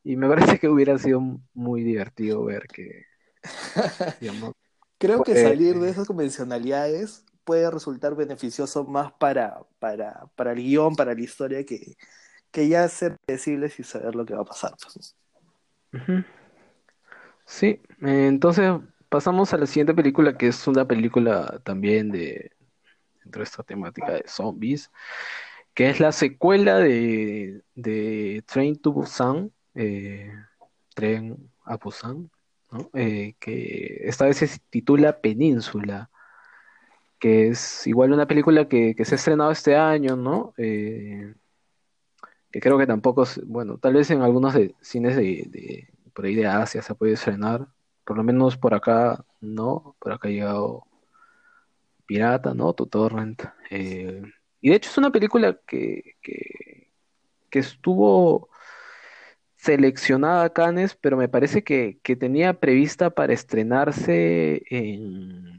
y 0.04 0.16
me 0.16 0.28
parece 0.58 0.60
que 0.60 0.70
hubiera 0.70 0.98
sido 0.98 1.22
muy 1.54 1.84
divertido 1.84 2.44
ver 2.44 2.68
que, 2.68 3.06
digamos, 4.22 4.54
Creo 5.00 5.24
que 5.24 5.42
salir 5.42 5.80
de 5.80 5.90
esas 5.90 6.08
convencionalidades 6.08 7.24
puede 7.48 7.72
resultar 7.72 8.14
beneficioso 8.14 8.84
más 8.84 9.14
para, 9.14 9.62
para, 9.80 10.28
para 10.36 10.52
el 10.52 10.58
guion, 10.58 10.98
para 10.98 11.14
la 11.14 11.22
historia, 11.22 11.66
que, 11.66 11.96
que 12.52 12.68
ya 12.68 12.86
ser 12.90 13.16
predecibles 13.26 13.80
y 13.80 13.84
saber 13.84 14.16
lo 14.16 14.26
que 14.26 14.36
va 14.36 14.42
a 14.42 14.46
pasar. 14.46 14.76
Pues. 14.84 15.16
Sí, 17.46 17.82
entonces 18.02 18.70
pasamos 19.08 19.54
a 19.54 19.58
la 19.58 19.66
siguiente 19.66 19.94
película, 19.94 20.38
que 20.38 20.50
es 20.50 20.68
una 20.68 20.86
película 20.86 21.62
también 21.64 22.12
de 22.12 22.52
dentro 23.24 23.40
de 23.40 23.46
esta 23.46 23.64
temática 23.64 24.12
de 24.12 24.26
zombies, 24.28 24.92
que 25.74 25.90
es 25.90 26.02
la 26.02 26.12
secuela 26.12 26.80
de, 26.80 27.64
de 27.76 28.44
Train 28.46 28.76
to 28.76 28.92
Busan, 28.92 29.54
eh, 29.74 30.34
Tren 30.94 31.50
a 31.64 31.78
Busan, 31.78 32.30
eh, 32.94 33.36
que 33.40 34.02
esta 34.04 34.26
vez 34.26 34.38
se 34.38 34.50
titula 34.70 35.22
Península 35.22 36.10
que 37.20 37.50
es 37.50 37.88
igual 37.88 38.14
una 38.14 38.28
película 38.28 38.68
que, 38.68 38.96
que 38.96 39.06
se 39.06 39.16
ha 39.16 39.18
estrenado 39.18 39.52
este 39.52 39.76
año, 39.76 40.16
¿no? 40.16 40.54
Eh, 40.58 41.34
que 42.52 42.60
creo 42.60 42.78
que 42.78 42.88
tampoco, 42.88 43.26
bueno, 43.46 43.78
tal 43.78 43.94
vez 43.96 44.10
en 44.12 44.22
algunos 44.22 44.54
de, 44.54 44.76
cines 44.82 45.16
de, 45.16 45.90
por 46.14 46.26
ahí 46.26 46.36
de 46.36 46.48
Asia 46.48 46.82
se 46.82 46.96
puede 46.96 47.14
estrenar, 47.14 47.68
por 48.06 48.18
lo 48.18 48.24
menos 48.24 48.58
por 48.58 48.74
acá 48.74 49.26
no, 49.42 49.96
por 50.00 50.14
acá 50.14 50.28
ha 50.28 50.32
llegado 50.32 50.84
Pirata, 52.06 52.54
¿no? 52.54 52.74
Torrent. 52.74 53.44
Eh, 53.70 54.22
y 54.62 54.70
de 54.70 54.76
hecho 54.76 54.90
es 54.90 54.98
una 54.98 55.12
película 55.12 55.60
que, 55.68 56.16
que, 56.22 56.90
que 57.50 57.60
estuvo 57.60 58.50
seleccionada 59.58 60.46
a 60.46 60.54
Cannes, 60.54 60.96
pero 60.96 61.18
me 61.18 61.28
parece 61.28 61.64
que, 61.64 62.00
que 62.04 62.16
tenía 62.16 62.60
prevista 62.60 63.10
para 63.10 63.34
estrenarse 63.34 64.64
en 64.70 65.57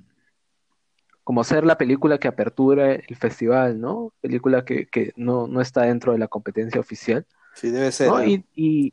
como 1.28 1.44
ser 1.44 1.66
la 1.66 1.76
película 1.76 2.16
que 2.16 2.26
apertura 2.26 2.94
el 2.94 3.16
festival, 3.16 3.78
¿no? 3.78 4.14
Película 4.22 4.64
que, 4.64 4.86
que 4.86 5.12
no, 5.14 5.46
no, 5.46 5.60
está 5.60 5.82
dentro 5.82 6.12
de 6.12 6.18
la 6.18 6.26
competencia 6.26 6.80
oficial. 6.80 7.26
Sí, 7.54 7.68
debe 7.68 7.92
ser. 7.92 8.08
¿no? 8.08 8.24
Y, 8.24 8.46
y, 8.54 8.90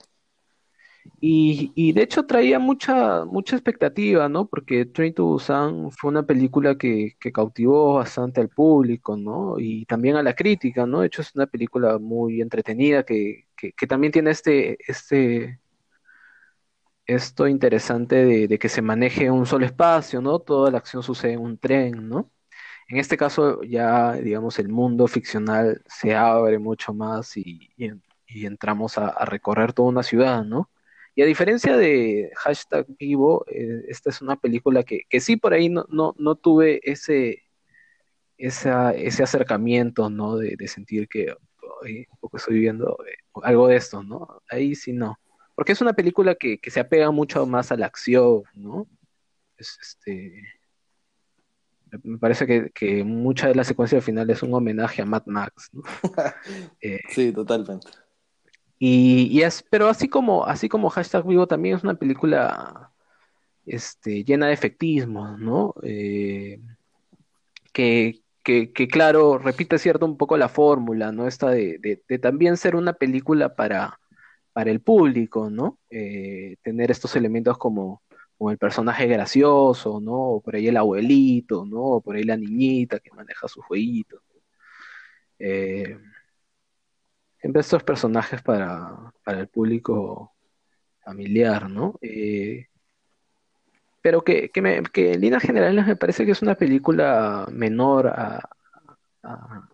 Y, 1.21 1.71
y 1.75 1.93
de 1.93 2.01
hecho 2.01 2.25
traía 2.25 2.59
mucha, 2.59 3.23
mucha 3.23 3.55
expectativa, 3.55 4.27
¿no? 4.27 4.47
Porque 4.47 4.85
Train 4.85 5.13
to 5.13 5.23
Busan 5.23 5.91
fue 5.91 6.09
una 6.11 6.23
película 6.23 6.75
que, 6.77 7.15
que 7.21 7.31
cautivó 7.31 7.93
bastante 7.93 8.41
al 8.41 8.49
público, 8.49 9.15
¿no? 9.15 9.57
Y 9.57 9.85
también 9.85 10.17
a 10.17 10.23
la 10.23 10.33
crítica, 10.33 10.85
¿no? 10.85 10.99
De 10.99 11.07
hecho 11.07 11.21
es 11.21 11.33
una 11.35 11.47
película 11.47 11.99
muy 11.99 12.41
entretenida 12.41 13.03
que, 13.03 13.45
que, 13.55 13.71
que 13.71 13.87
también 13.87 14.11
tiene 14.11 14.31
este, 14.31 14.77
este, 14.91 15.61
esto 17.05 17.47
interesante 17.47 18.47
de, 18.47 18.59
que 18.59 18.69
se 18.69 18.81
maneje 18.81 19.29
un 19.31 19.45
solo 19.45 19.65
espacio, 19.65 20.21
¿no? 20.21 20.39
Toda 20.39 20.71
la 20.71 20.77
acción 20.79 21.03
sucede 21.03 21.33
en 21.33 21.39
un 21.41 21.57
tren, 21.57 22.09
¿no? 22.09 22.31
En 22.89 22.97
este 22.97 23.17
caso 23.17 23.63
ya, 23.63 24.13
digamos, 24.13 24.59
el 24.59 24.69
mundo 24.69 25.07
ficcional 25.07 25.81
se 25.87 26.15
abre 26.15 26.59
mucho 26.59 26.93
más 26.93 27.37
y, 27.37 27.69
y 27.77 27.85
en- 27.85 28.03
y 28.27 28.45
entramos 28.47 28.97
a, 28.97 29.25
recorrer 29.25 29.73
toda 29.73 29.89
una 29.89 30.03
ciudad, 30.03 30.43
¿no? 30.45 30.69
Y 31.15 31.21
a 31.23 31.25
diferencia 31.25 31.77
de 31.77 32.31
Hashtag 32.37 32.85
Vivo, 32.99 33.45
eh, 33.49 33.83
esta 33.89 34.09
es 34.11 34.21
una 34.21 34.35
película 34.37 34.83
que, 34.83 35.03
sí 35.21 35.37
por 35.37 35.53
ahí 35.53 35.69
no, 35.69 35.85
no, 35.89 36.15
no 36.19 36.35
tuve 36.35 36.81
ese, 36.83 37.43
ese 38.37 39.23
acercamiento, 39.23 40.09
¿no? 40.09 40.37
De, 40.37 40.55
sentir 40.67 41.07
que 41.07 41.33
"Ay, 41.83 42.05
un 42.11 42.17
poco 42.19 42.37
estoy 42.37 42.55
viviendo 42.55 42.97
eh, 43.07 43.15
algo 43.43 43.67
de 43.67 43.77
esto, 43.77 44.03
¿no? 44.03 44.41
Ahí 44.49 44.75
sí 44.75 44.93
no. 44.93 45.17
Porque 45.55 45.71
es 45.71 45.81
una 45.81 45.93
película 45.93 46.35
que, 46.35 46.59
que 46.59 46.69
se 46.71 46.79
apega 46.81 47.11
mucho 47.11 47.45
más 47.45 47.71
a 47.71 47.77
la 47.77 47.85
acción, 47.87 48.43
¿no? 48.53 48.87
Es, 49.57 49.77
este, 49.81 50.43
me 52.03 52.17
parece 52.17 52.45
que, 52.45 52.71
que 52.71 53.03
mucha 53.03 53.47
de 53.47 53.55
la 53.55 53.63
secuencia 53.63 54.01
final 54.01 54.29
es 54.29 54.43
un 54.43 54.53
homenaje 54.53 55.01
a 55.01 55.05
Mad 55.05 55.23
Max, 55.27 55.69
¿no? 55.73 55.81
Eh, 56.81 56.99
Sí, 57.09 57.31
totalmente. 57.31 57.87
y, 58.77 59.27
y 59.31 59.41
es, 59.43 59.63
pero 59.69 59.87
así 59.87 60.09
como, 60.09 60.45
así 60.45 60.67
como 60.69 60.89
Hashtag 60.89 61.25
Vivo 61.25 61.47
también 61.47 61.77
es 61.77 61.83
una 61.83 61.95
película 61.95 62.91
este, 63.65 64.23
llena 64.23 64.47
de 64.47 64.53
efectismos, 64.53 65.39
¿no? 65.39 65.73
Eh, 65.83 66.59
que, 67.73 68.21
que, 68.43 68.71
que, 68.73 68.87
claro, 68.87 69.37
repite 69.37 69.77
cierto 69.79 70.05
un 70.05 70.17
poco 70.17 70.37
la 70.37 70.49
fórmula, 70.49 71.11
¿no? 71.11 71.27
Esta 71.27 71.49
de, 71.49 71.77
de, 71.79 72.03
de 72.07 72.19
también 72.19 72.57
ser 72.57 72.75
una 72.75 72.93
película 72.93 73.55
para, 73.55 73.99
para 74.55 74.71
el 74.71 74.79
público, 74.79 75.49
¿no? 75.49 75.79
Eh, 75.89 76.55
tener 76.63 76.89
estos 76.89 77.13
elementos 77.17 77.57
como, 77.57 78.03
como 78.37 78.51
el 78.51 78.57
personaje 78.57 79.05
gracioso, 79.05 79.99
¿no? 79.99 80.13
O 80.15 80.41
por 80.41 80.55
ahí 80.55 80.69
el 80.69 80.77
abuelito, 80.77 81.65
¿no? 81.65 81.81
O 81.81 82.01
por 82.01 82.15
ahí 82.15 82.23
la 82.23 82.37
niñita 82.37 83.01
que 83.01 83.11
maneja 83.11 83.49
sus 83.49 83.65
jueguitos. 83.65 84.21
Eh, 85.39 85.97
siempre 87.41 87.59
estos 87.59 87.83
personajes 87.83 88.41
para, 88.41 89.11
para 89.25 89.41
el 89.41 89.49
público 89.49 90.33
familiar, 91.03 91.69
¿no? 91.69 91.99
Eh, 92.01 92.67
pero 94.01 94.23
que, 94.23 94.51
que, 94.51 94.61
me, 94.61 94.83
que 94.83 95.15
en 95.15 95.19
líneas 95.21 95.43
generales 95.43 95.85
me 95.85 95.97
parece 95.97 96.25
que 96.25 96.31
es 96.31 96.41
una 96.41 96.55
película 96.55 97.45
menor 97.51 98.07
a, 98.07 98.49
a, 99.21 99.69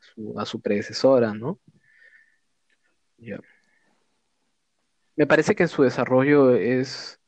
su, 0.00 0.40
a 0.40 0.46
su 0.46 0.62
predecesora, 0.62 1.34
¿no? 1.34 1.60
Ya. 3.18 3.38
Me 5.16 5.26
parece 5.26 5.54
que 5.54 5.64
en 5.64 5.68
su 5.68 5.82
desarrollo 5.82 6.54
es, 6.56 7.20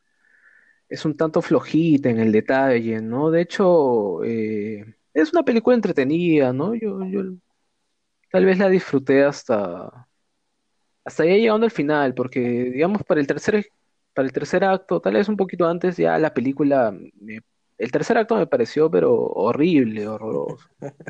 es 0.88 1.04
un 1.04 1.16
tanto 1.16 1.42
flojita 1.42 2.10
en 2.10 2.20
el 2.20 2.32
detalle, 2.32 3.00
¿no? 3.02 3.30
De 3.30 3.42
hecho, 3.42 4.24
eh, 4.24 4.96
es 5.14 5.32
una 5.32 5.44
película 5.44 5.76
entretenida, 5.76 6.52
¿no? 6.52 6.74
Yo, 6.74 7.04
yo 7.06 7.22
tal 8.30 8.44
vez 8.44 8.58
la 8.58 8.68
disfruté 8.68 9.24
hasta, 9.24 10.08
hasta 11.04 11.24
ya 11.24 11.34
llegando 11.36 11.66
al 11.66 11.70
final, 11.72 12.14
porque 12.14 12.40
digamos 12.40 13.02
para 13.04 13.20
el 13.20 13.26
tercer, 13.26 13.66
para 14.14 14.26
el 14.26 14.32
tercer 14.32 14.64
acto, 14.64 15.00
tal 15.00 15.14
vez 15.14 15.28
un 15.28 15.36
poquito 15.36 15.66
antes, 15.68 15.96
ya 15.96 16.18
la 16.18 16.34
película, 16.34 16.92
me- 17.20 17.40
el 17.78 17.92
tercer 17.92 18.18
acto 18.18 18.36
me 18.36 18.46
pareció 18.46 18.90
pero 18.90 19.14
horrible, 19.14 20.06
horroroso. 20.08 20.68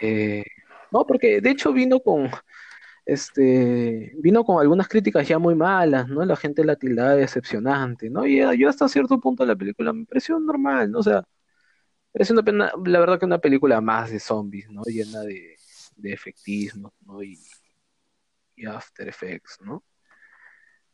Eh, 0.00 0.44
no, 0.90 1.06
porque 1.06 1.40
de 1.40 1.50
hecho 1.50 1.72
vino 1.72 2.00
con, 2.00 2.30
este, 3.08 4.14
vino 4.18 4.44
con 4.44 4.60
algunas 4.60 4.88
críticas 4.88 5.28
ya 5.28 5.40
muy 5.40 5.56
malas, 5.56 6.08
¿no? 6.08 6.24
La 6.26 6.36
gente 6.36 6.64
la 6.64 6.76
tildaba 6.76 7.12
de 7.14 7.22
decepcionante, 7.22 8.10
¿no? 8.10 8.26
Y 8.26 8.40
eh, 8.42 8.58
yo 8.58 8.70
hasta 8.70 8.88
cierto 8.88 9.20
punto 9.20 9.46
la 9.46 9.56
película 9.56 9.92
me 9.94 10.06
pareció 10.06 10.38
normal, 10.40 10.92
¿no? 10.92 11.00
O 11.00 11.04
sea, 11.04 11.24
pareció 12.12 12.34
una 12.34 12.44
pena, 12.44 12.72
la 12.86 13.00
verdad 13.00 13.18
que 13.20 13.26
una 13.26 13.38
película 13.40 13.80
más 13.80 14.10
de 14.10 14.20
zombies, 14.20 14.70
¿no? 14.70 14.82
Llena 14.84 15.22
de, 15.22 15.56
de 15.96 16.12
efectismo, 16.14 16.94
¿no? 17.06 17.22
Y, 17.22 17.38
y 18.56 18.66
After 18.66 19.08
Effects, 19.08 19.58
¿no? 19.62 19.82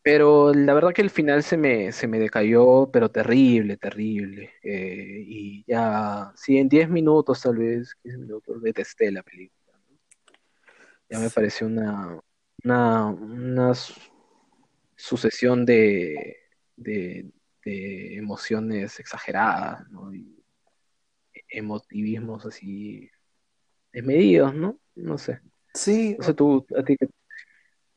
Pero 0.02 0.52
la 0.52 0.74
verdad 0.74 0.92
que 0.92 1.00
el 1.02 1.08
final 1.10 1.42
se 1.42 1.56
me, 1.56 1.90
se 1.92 2.06
me 2.08 2.18
decayó, 2.18 2.90
pero 2.92 3.10
terrible, 3.10 3.76
terrible. 3.78 4.52
Eh, 4.62 5.24
y 5.26 5.64
ya, 5.66 6.30
sí, 6.36 6.58
en 6.58 6.68
10 6.68 6.88
minutos, 6.90 7.40
tal 7.42 7.56
vez, 7.56 7.94
15 8.02 8.18
minutos, 8.18 8.62
detesté 8.62 9.10
la 9.10 9.22
película. 9.22 9.63
Ya 11.08 11.18
me 11.18 11.30
pareció 11.30 11.66
una, 11.66 12.20
una, 12.64 13.06
una 13.06 13.74
su- 13.74 13.94
sucesión 14.96 15.64
de, 15.66 16.36
de, 16.76 17.30
de 17.64 18.16
emociones 18.16 19.00
exageradas, 19.00 19.88
¿no? 19.90 20.14
Y 20.14 20.44
emotivismos 21.50 22.46
así 22.46 23.10
desmedidos, 23.92 24.54
¿no? 24.54 24.78
No 24.96 25.18
sé. 25.18 25.40
Sí, 25.74 26.16
No 26.18 26.24
sé 26.24 26.34
tú, 26.34 26.66
a 26.76 26.84
ti 26.84 26.96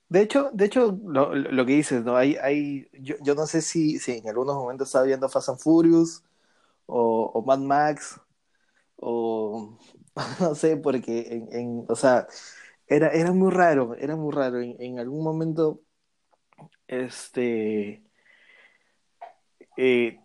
de 0.09 0.21
hecho, 0.21 0.49
de 0.53 0.65
hecho, 0.65 0.97
lo, 1.05 1.35
lo 1.35 1.65
que 1.65 1.73
dices, 1.73 2.03
¿no? 2.03 2.15
Hay, 2.15 2.35
hay, 2.37 2.87
yo, 2.93 3.15
yo 3.21 3.35
no 3.35 3.45
sé 3.45 3.61
si, 3.61 3.99
si 3.99 4.13
en 4.13 4.29
algunos 4.29 4.55
momentos 4.55 4.87
estaba 4.87 5.05
viendo 5.05 5.27
Fast 5.29 5.49
and 5.49 5.59
Furious 5.59 6.23
o, 6.87 7.31
o 7.33 7.43
Mad 7.43 7.59
Max 7.59 8.19
o 8.97 9.77
no 10.41 10.55
sé, 10.55 10.77
porque 10.77 11.27
en, 11.31 11.49
en- 11.53 11.85
o 11.89 11.95
sea, 11.95 12.27
era, 12.87 13.09
era 13.09 13.31
muy 13.33 13.51
raro, 13.51 13.95
era 13.95 14.15
muy 14.15 14.33
raro. 14.33 14.61
En, 14.61 14.75
en 14.81 14.99
algún 14.99 15.23
momento, 15.23 15.81
este, 16.87 18.03
eh, 19.77 20.19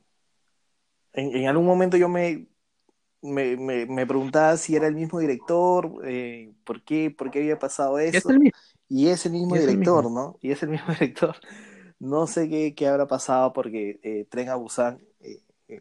en, 1.13 1.37
en 1.37 1.49
algún 1.49 1.67
momento 1.67 1.97
yo 1.97 2.09
me, 2.09 2.47
me, 3.23 3.57
me, 3.57 3.87
me 3.87 4.07
preguntaba 4.07 4.57
si 4.57 4.77
era 4.77 4.87
el 4.89 4.95
mismo 4.97 5.21
director, 5.21 5.93
eh, 6.07 6.55
por 6.65 6.85
qué, 6.85 7.11
por 7.11 7.31
qué 7.31 7.41
había 7.41 7.59
pasado 7.59 7.99
Y 8.11 8.17
es 8.17 8.25
eso. 8.25 8.31
el 8.31 8.39
mismo, 8.41 8.59
Y 8.89 9.09
es 9.09 9.27
el 9.27 9.33
mismo 9.33 9.57
es 9.57 9.69
el 9.69 9.79
director, 9.79 9.79
mismo. 9.79 10.11
¿no? 10.11 10.39
Y 10.43 10.53
es 10.53 10.63
el 10.63 10.71
mismo 10.71 10.89
director. 10.95 11.37
No 12.01 12.27
sé 12.27 12.49
qué, 12.49 12.75
qué 12.75 12.89
habrá 12.89 13.07
pasado 13.09 13.53
porque 13.53 14.01
eh, 14.03 14.27
Tren 14.31 14.49
a 14.51 14.57
Busan 14.57 15.01
eh, 15.21 15.43
eh, 15.69 15.81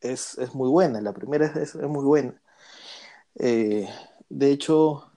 es, 0.00 0.38
es 0.38 0.54
muy 0.54 0.68
buena, 0.68 1.00
la 1.00 1.12
primera 1.12 1.46
es, 1.46 1.56
es- 1.56 1.74
es 1.74 1.88
muy 1.88 2.04
buena. 2.04 2.40
Eh, 3.36 3.88
de 4.28 4.50
hecho, 4.52 5.09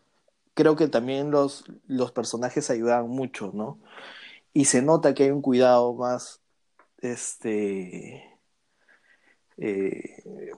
creo 0.54 0.76
que 0.76 0.88
también 0.88 1.32
los, 1.32 1.66
los 1.88 2.12
personajes 2.12 2.70
ayudan 2.70 3.10
mucho, 3.10 3.52
¿no? 3.54 3.80
Y 4.54 4.66
se 4.66 4.82
nota 4.82 5.14
que 5.14 5.24
hay 5.26 5.32
un 5.32 5.42
cuidado 5.44 5.94
más, 5.96 6.42
este, 7.00 8.40
eh, 9.58 10.52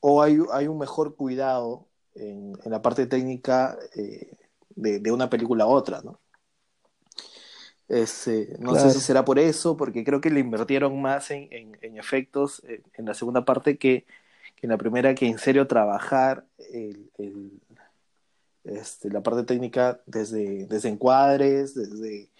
o 0.00 0.22
hay, 0.22 0.38
hay 0.52 0.68
un 0.68 0.78
mejor 0.78 1.16
cuidado 1.16 1.88
en, 2.14 2.54
en 2.64 2.70
la 2.70 2.82
parte 2.82 3.06
técnica 3.06 3.76
eh, 3.96 4.36
de, 4.70 5.00
de 5.00 5.12
una 5.12 5.30
película 5.30 5.64
a 5.64 5.68
otra, 5.68 6.02
¿no? 6.02 6.20
Este, 7.88 8.54
no 8.58 8.74
sé 8.74 8.90
si 8.90 9.00
será 9.00 9.24
por 9.24 9.38
eso, 9.38 9.76
porque 9.76 10.04
creo 10.04 10.20
que 10.20 10.30
le 10.30 10.40
invirtieron 10.40 11.00
más 11.00 11.30
en, 11.30 11.48
en- 11.52 11.78
en 11.82 11.96
efectos 11.98 12.62
en, 12.64 12.82
en 12.94 13.06
la 13.06 13.14
segunda 13.14 13.44
parte 13.44 13.78
que, 13.78 14.04
que 14.56 14.66
en 14.66 14.70
la 14.70 14.76
primera, 14.78 15.14
que 15.14 15.26
en 15.26 15.38
serio 15.38 15.66
trabajar 15.66 16.46
el, 16.72 17.10
el- 17.18 17.60
este, 18.68 19.10
la 19.10 19.22
parte 19.22 19.44
técnica 19.44 20.00
desde, 20.06 20.66
desde 20.66 20.88
encuadres, 20.88 21.74
desde 21.74 22.30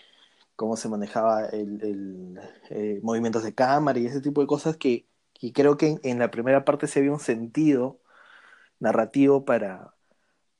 cómo 0.56 0.76
se 0.76 0.88
manejaba 0.88 1.46
el, 1.46 1.82
el, 1.82 2.40
eh, 2.70 3.00
movimientos 3.02 3.44
de 3.44 3.54
cámara 3.54 3.98
y 3.98 4.06
ese 4.06 4.20
tipo 4.20 4.40
de 4.40 4.46
cosas 4.48 4.76
que, 4.76 5.06
que 5.34 5.52
creo 5.52 5.76
que 5.76 5.88
en, 5.88 6.00
en 6.04 6.18
la 6.18 6.30
primera 6.30 6.64
parte 6.64 6.86
se 6.88 7.00
había 7.00 7.12
un 7.12 7.20
sentido 7.20 8.00
narrativo 8.80 9.44
para, 9.44 9.94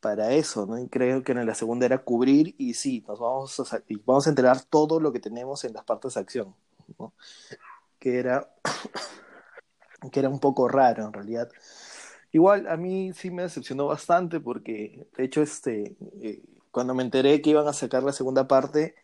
para 0.00 0.32
eso, 0.32 0.66
¿no? 0.66 0.78
Y 0.78 0.88
creo 0.88 1.22
que 1.22 1.32
en 1.32 1.46
la 1.46 1.54
segunda 1.54 1.86
era 1.86 1.98
cubrir 1.98 2.54
y 2.58 2.74
sí, 2.74 3.04
nos 3.08 3.18
vamos 3.18 3.60
a, 3.72 3.82
y 3.88 3.96
vamos 4.04 4.26
a 4.26 4.30
enterar 4.30 4.60
todo 4.62 5.00
lo 5.00 5.12
que 5.12 5.20
tenemos 5.20 5.64
en 5.64 5.74
las 5.74 5.84
partes 5.84 6.14
de 6.14 6.20
acción, 6.20 6.54
¿no? 6.98 7.12
Que 7.98 8.18
era, 8.18 8.48
que 10.12 10.20
era 10.20 10.28
un 10.28 10.40
poco 10.40 10.68
raro 10.68 11.06
en 11.06 11.12
realidad. 11.12 11.50
Igual 12.32 12.66
a 12.68 12.76
mí 12.76 13.12
sí 13.14 13.30
me 13.30 13.42
decepcionó 13.42 13.86
bastante 13.86 14.40
porque, 14.40 15.06
de 15.16 15.24
hecho, 15.24 15.42
este, 15.42 15.96
eh, 16.22 16.42
cuando 16.70 16.94
me 16.94 17.02
enteré 17.02 17.40
que 17.40 17.50
iban 17.50 17.66
a 17.68 17.72
sacar 17.72 18.02
la 18.02 18.12
segunda 18.12 18.46
parte, 18.46 18.94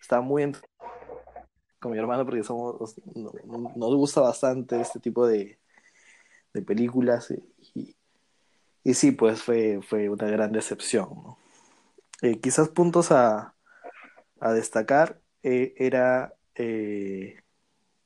estaba 0.00 0.22
muy 0.22 0.42
con 1.80 1.92
mi 1.92 1.98
hermano 1.98 2.24
porque 2.24 2.42
somos, 2.44 2.94
no- 3.14 3.32
no- 3.44 3.72
nos 3.76 3.94
gusta 3.96 4.20
bastante 4.20 4.80
este 4.80 5.00
tipo 5.00 5.26
de, 5.26 5.58
de 6.54 6.62
películas 6.62 7.32
y, 7.74 7.96
y 8.84 8.94
sí, 8.94 9.12
pues 9.12 9.42
fue, 9.42 9.80
fue 9.82 10.08
una 10.08 10.26
gran 10.28 10.52
decepción. 10.52 11.08
Eh, 12.22 12.40
quizás 12.40 12.68
puntos 12.68 13.10
a, 13.12 13.54
a 14.40 14.52
destacar 14.52 15.20
eh, 15.44 15.74
era 15.78 16.34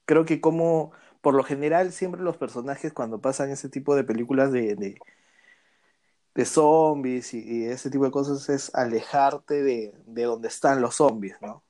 creo 0.04 0.24
que 0.24 0.40
como, 0.40 0.92
por 1.26 1.34
lo 1.34 1.42
general, 1.42 1.90
siempre 1.90 2.22
los 2.22 2.36
personajes 2.36 2.92
cuando 2.92 3.20
pasan 3.20 3.50
ese 3.50 3.68
tipo 3.68 3.96
de 3.96 4.04
películas 4.04 4.52
de, 4.52 4.76
de, 4.76 6.44
zombies 6.44 7.34
y, 7.34 7.64
ese 7.66 7.90
tipo 7.90 8.04
de 8.04 8.12
cosas 8.12 8.48
es 8.48 8.72
alejarte 8.76 9.60
de, 9.60 9.92
de 10.06 10.22
donde 10.22 10.46
están 10.46 10.80
los 10.80 10.94
zombies, 10.94 11.34
¿no? 11.42 11.64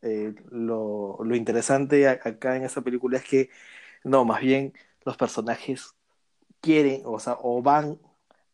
Eh, 0.00 0.34
lo, 0.50 1.18
lo 1.22 1.36
interesante 1.36 2.08
acá 2.08 2.56
en 2.56 2.64
esta 2.64 2.80
película 2.80 3.18
es 3.18 3.24
que, 3.24 3.50
no, 4.04 4.24
más 4.24 4.40
bien 4.40 4.72
los 5.04 5.18
personajes 5.18 5.94
quieren, 6.62 7.02
o 7.04 7.18
sea, 7.18 7.36
o 7.42 7.60
van 7.60 7.98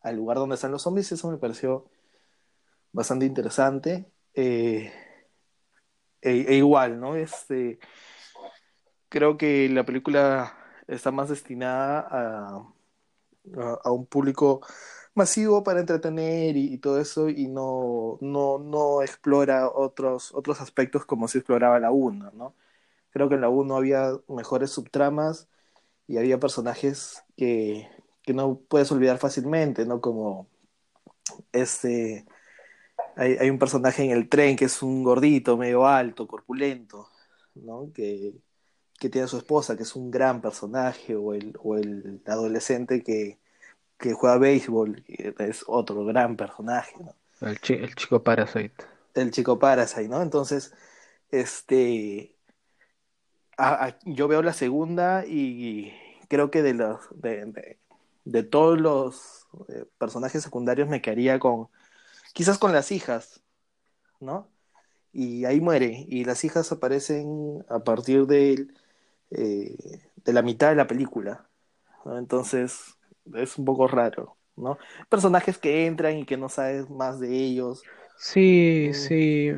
al 0.03 0.17
lugar 0.17 0.39
donde 0.39 0.57
están 0.57 0.73
los 0.73 0.83
zombies, 0.83 1.13
eso 1.13 1.31
me 1.31 1.39
pareció 1.39 1.89
bastante 2.91 3.25
interesante. 3.25 4.11
Eh, 4.35 4.93
e, 6.23 6.31
e 6.49 6.55
igual, 6.57 6.99
¿no? 6.99 7.15
Este, 7.15 7.79
creo 9.11 9.37
que 9.37 9.69
la 9.69 9.85
película 9.85 10.57
está 10.89 11.11
más 11.13 11.29
destinada 11.31 12.07
a, 12.11 12.75
a, 13.85 13.93
un 13.93 14.07
público 14.07 14.61
masivo 15.15 15.63
para 15.65 15.81
entretener 15.81 16.57
y, 16.57 16.75
y 16.75 16.79
todo 16.79 17.01
eso, 17.01 17.29
y 17.29 17.49
no, 17.49 18.19
no, 18.21 18.59
no 18.59 19.03
explora 19.03 19.69
otros, 19.69 20.33
otros 20.35 20.61
aspectos 20.61 21.05
como 21.07 21.29
se 21.29 21.39
exploraba 21.39 21.81
la 21.81 21.91
1, 21.93 22.33
¿no? 22.33 22.55
Creo 23.11 23.29
que 23.29 23.37
en 23.37 23.43
la 23.43 23.49
1 23.51 23.77
había 23.77 24.13
mejores 24.29 24.71
subtramas 24.71 25.49
y 26.07 26.19
había 26.19 26.41
personajes 26.41 27.25
que, 27.37 27.89
que 28.23 28.35
no 28.35 28.61
puedes 28.69 28.93
olvidar 28.93 29.19
fácilmente, 29.19 29.87
¿no? 29.87 30.01
Como 30.01 30.49
este, 31.53 32.27
hay, 33.17 33.37
hay 33.39 33.51
un 33.51 33.59
personaje 33.59 34.05
en 34.05 34.13
el 34.13 34.29
tren 34.29 34.57
que 34.57 34.67
es 34.67 34.83
un 34.83 35.03
gordito, 35.05 35.57
medio 35.57 35.87
alto, 35.87 36.27
corpulento, 36.29 37.09
¿no? 37.55 37.93
Que, 37.95 38.35
que 39.01 39.11
tiene 39.11 39.29
su 39.29 39.39
esposa, 39.39 39.77
que 39.77 39.85
es 39.85 39.97
un 39.97 40.13
gran 40.13 40.43
personaje, 40.43 41.17
o 41.17 41.35
el, 41.35 41.59
o 41.65 41.77
el 41.79 42.23
adolescente 42.27 43.03
que, 43.05 43.41
que 43.99 44.15
juega 44.15 44.39
béisbol, 44.39 45.05
que 45.05 45.35
es 45.41 45.65
otro 45.69 46.05
gran 46.07 46.37
personaje, 46.37 46.97
¿no? 47.01 47.17
El, 47.43 47.59
chi- 47.61 47.75
el 47.75 47.95
chico 47.97 48.23
Parasite. 48.23 48.87
El 49.15 49.31
chico 49.31 49.59
Parasite, 49.59 50.09
¿no? 50.09 50.23
Entonces, 50.23 50.73
este, 51.31 52.37
a- 53.57 53.87
a- 53.87 53.99
yo 54.05 54.29
veo 54.29 54.43
la 54.43 54.53
segunda 54.53 55.25
y 55.27 55.93
creo 56.29 56.51
que 56.51 56.63
de 56.63 56.75
los, 56.75 57.01
de, 57.15 57.47
de, 57.47 57.79
de 58.25 58.43
todos 58.43 58.81
los 58.81 59.47
eh, 59.69 59.87
personajes 59.99 60.43
secundarios 60.43 60.89
me 60.89 61.03
quedaría 61.03 61.39
con, 61.39 61.69
quizás 62.35 62.59
con 62.59 62.73
las 62.75 62.93
hijas, 62.93 63.43
¿no? 64.21 64.49
Y 65.13 65.45
ahí 65.47 65.61
muere, 65.61 66.07
y 66.09 66.25
las 66.25 66.45
hijas 66.45 66.73
aparecen 66.73 67.65
a 67.69 67.81
partir 67.85 68.27
de, 68.27 68.69
eh, 69.31 69.77
de 70.17 70.33
la 70.33 70.43
mitad 70.43 70.71
de 70.71 70.77
la 70.77 70.87
película, 70.87 71.49
¿no? 72.05 72.19
Entonces, 72.19 72.99
es 73.35 73.59
un 73.59 73.65
poco 73.65 73.89
raro, 73.89 74.39
¿no? 74.57 74.79
Personajes 75.09 75.59
que 75.59 75.87
entran 75.87 76.19
y 76.19 76.27
que 76.27 76.37
no 76.37 76.49
sabes 76.49 76.91
más 76.91 77.21
de 77.21 77.35
ellos. 77.37 77.83
Sí, 78.17 78.91
sí, 78.93 79.51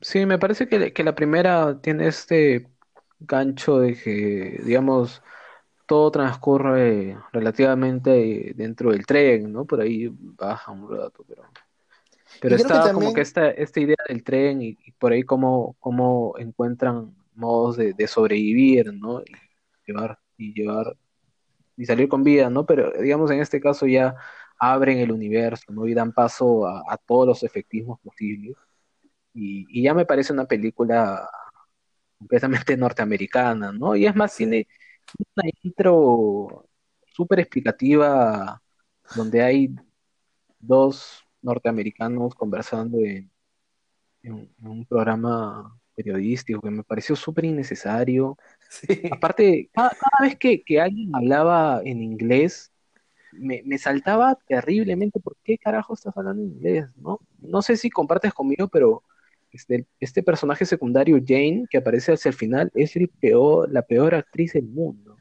sí, 0.00 0.26
me 0.26 0.38
parece 0.38 0.68
que, 0.68 0.92
que 0.92 1.04
la 1.04 1.14
primera 1.14 1.80
tiene 1.80 2.08
este 2.08 2.68
gancho 3.20 3.78
de 3.78 3.94
que, 3.96 4.60
digamos, 4.64 5.22
todo 5.86 6.10
transcurre 6.10 7.18
relativamente 7.32 8.52
dentro 8.56 8.92
del 8.92 9.06
tren, 9.06 9.52
¿no? 9.52 9.66
Por 9.66 9.80
ahí 9.82 10.08
baja 10.12 10.72
un 10.72 10.90
rato, 10.90 11.24
pero, 11.28 11.44
pero 12.40 12.56
está 12.56 12.92
como 12.92 13.12
que 13.12 13.22
esta, 13.22 13.50
esta 13.50 13.80
idea 13.80 13.96
del 14.08 14.24
tren 14.24 14.62
y, 14.62 14.78
y 14.84 14.92
por 14.92 15.12
ahí 15.12 15.22
cómo, 15.24 15.76
cómo 15.80 16.34
encuentran 16.38 17.14
modos 17.34 17.76
de, 17.76 17.92
de 17.94 18.06
sobrevivir, 18.08 18.92
¿no? 18.94 19.20
Y 19.22 19.32
llevar, 19.86 20.18
y 20.36 20.54
llevar, 20.54 20.96
y 21.76 21.86
salir 21.86 22.08
con 22.08 22.24
vida, 22.24 22.50
¿no? 22.50 22.66
Pero 22.66 22.92
digamos 23.00 23.30
en 23.30 23.40
este 23.40 23.60
caso 23.60 23.86
ya 23.86 24.16
abren 24.58 24.98
el 24.98 25.12
universo, 25.12 25.72
¿no? 25.72 25.86
Y 25.88 25.94
dan 25.94 26.12
paso 26.12 26.66
a, 26.66 26.82
a 26.88 26.96
todos 26.98 27.26
los 27.26 27.42
efectismos 27.44 28.00
posibles. 28.00 28.56
Y, 29.34 29.66
y 29.70 29.82
ya 29.84 29.94
me 29.94 30.06
parece 30.06 30.32
una 30.32 30.46
película 30.46 31.28
completamente 32.18 32.76
norteamericana, 32.76 33.72
¿no? 33.72 33.96
Y 33.96 34.06
es 34.06 34.14
más, 34.16 34.36
tiene 34.36 34.68
una 35.36 35.50
intro 35.62 36.68
súper 37.14 37.40
explicativa 37.40 38.62
donde 39.14 39.42
hay 39.42 39.74
dos 40.60 41.24
norteamericanos 41.42 42.34
conversando 42.34 42.98
en, 43.00 43.30
en- 44.22 44.54
en 44.58 44.68
un 44.68 44.86
programa 44.86 45.78
periodístico 46.02 46.60
que 46.60 46.70
me 46.70 46.84
pareció 46.84 47.16
súper 47.16 47.44
innecesario. 47.46 48.36
sí, 48.70 49.10
Aparte, 49.10 49.70
cada, 49.72 49.90
cada 49.90 50.28
vez 50.28 50.36
que, 50.38 50.62
que 50.64 50.80
alguien 50.80 51.10
hablaba 51.14 51.82
en 51.84 52.02
inglés, 52.02 52.72
me, 53.32 53.62
me 53.64 53.78
saltaba 53.78 54.38
terriblemente, 54.48 55.20
¿por 55.20 55.36
qué 55.44 55.58
carajo 55.58 55.94
estás 55.94 56.16
hablando 56.16 56.42
en 56.42 56.50
inglés? 56.50 56.86
¿No? 56.96 57.20
No 57.40 57.62
sé 57.62 57.76
si 57.76 57.90
compartes 57.90 58.34
conmigo, 58.34 58.68
pero 58.68 59.04
este, 59.52 59.86
este 60.00 60.22
personaje 60.22 60.66
secundario, 60.66 61.18
Jane, 61.26 61.66
que 61.70 61.78
aparece 61.78 62.12
hacia 62.12 62.30
el 62.30 62.34
final, 62.36 62.70
es 62.74 62.96
el 62.96 63.08
peor, 63.08 63.70
la 63.72 63.82
peor 63.82 64.14
actriz 64.14 64.54
del 64.54 64.66
mundo. 64.66 65.18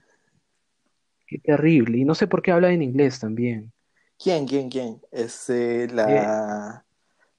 Qué 1.25 1.39
terrible. 1.39 1.97
Y 1.97 2.05
no 2.05 2.13
sé 2.13 2.27
por 2.27 2.43
qué 2.43 2.51
habla 2.51 2.71
en 2.71 2.83
inglés 2.83 3.19
también. 3.19 3.73
¿Quién, 4.17 4.45
quién, 4.47 4.69
quién? 4.69 5.01
Este, 5.11 5.87
Eh, 6.05 6.27
la, 6.27 6.85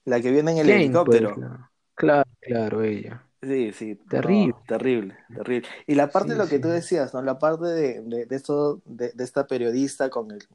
la 0.07 0.21
que 0.23 0.31
viene 0.31 0.53
en 0.53 0.59
el 0.59 0.69
Jane, 0.69 0.99
pues, 0.99 1.23
helicóptero. 1.23 1.37
la- 1.37 1.71
claro, 1.95 2.31
claro, 2.41 2.83
ella. 2.83 3.29
Sí, 3.43 3.73
sí, 3.73 3.97
Terrible. 4.09 4.55
no, 4.55 4.63
terrible, 4.69 5.17
terrible. 5.35 5.69
Y 5.89 5.97
la 5.97 6.13
parte 6.13 6.33
de 6.35 6.39
lo 6.39 6.47
que 6.49 6.61
tú 6.61 6.69
decías, 6.69 7.13
¿no? 7.13 7.23
La 7.23 7.39
parte 7.41 7.65
de, 7.67 8.01
de, 8.03 8.27
de 8.27 8.37
esto, 8.37 8.81
de, 8.85 9.11
de 9.13 9.25
esta 9.25 9.49
periodista 9.49 10.11
con 10.11 10.31
el, 10.31 10.47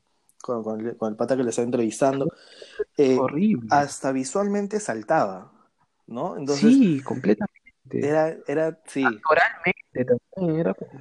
con, 0.41 0.63
con 0.63 0.79
el, 0.87 0.95
con 0.95 1.09
el 1.11 1.17
pata 1.17 1.35
que 1.35 1.43
le 1.43 1.49
está 1.49 1.63
entrevistando, 1.63 2.27
eh, 2.97 3.17
Horrible. 3.19 3.69
hasta 3.69 4.11
visualmente 4.13 4.79
saltaba, 4.79 5.51
¿no? 6.07 6.37
Entonces, 6.37 6.73
Sí, 6.73 7.01
completamente. 7.03 7.53
era, 7.91 8.37
era, 8.47 8.81
sí. 8.85 9.03
Actoralmente 9.03 10.05
también 10.35 10.59
era 10.59 10.73
como, 10.73 10.91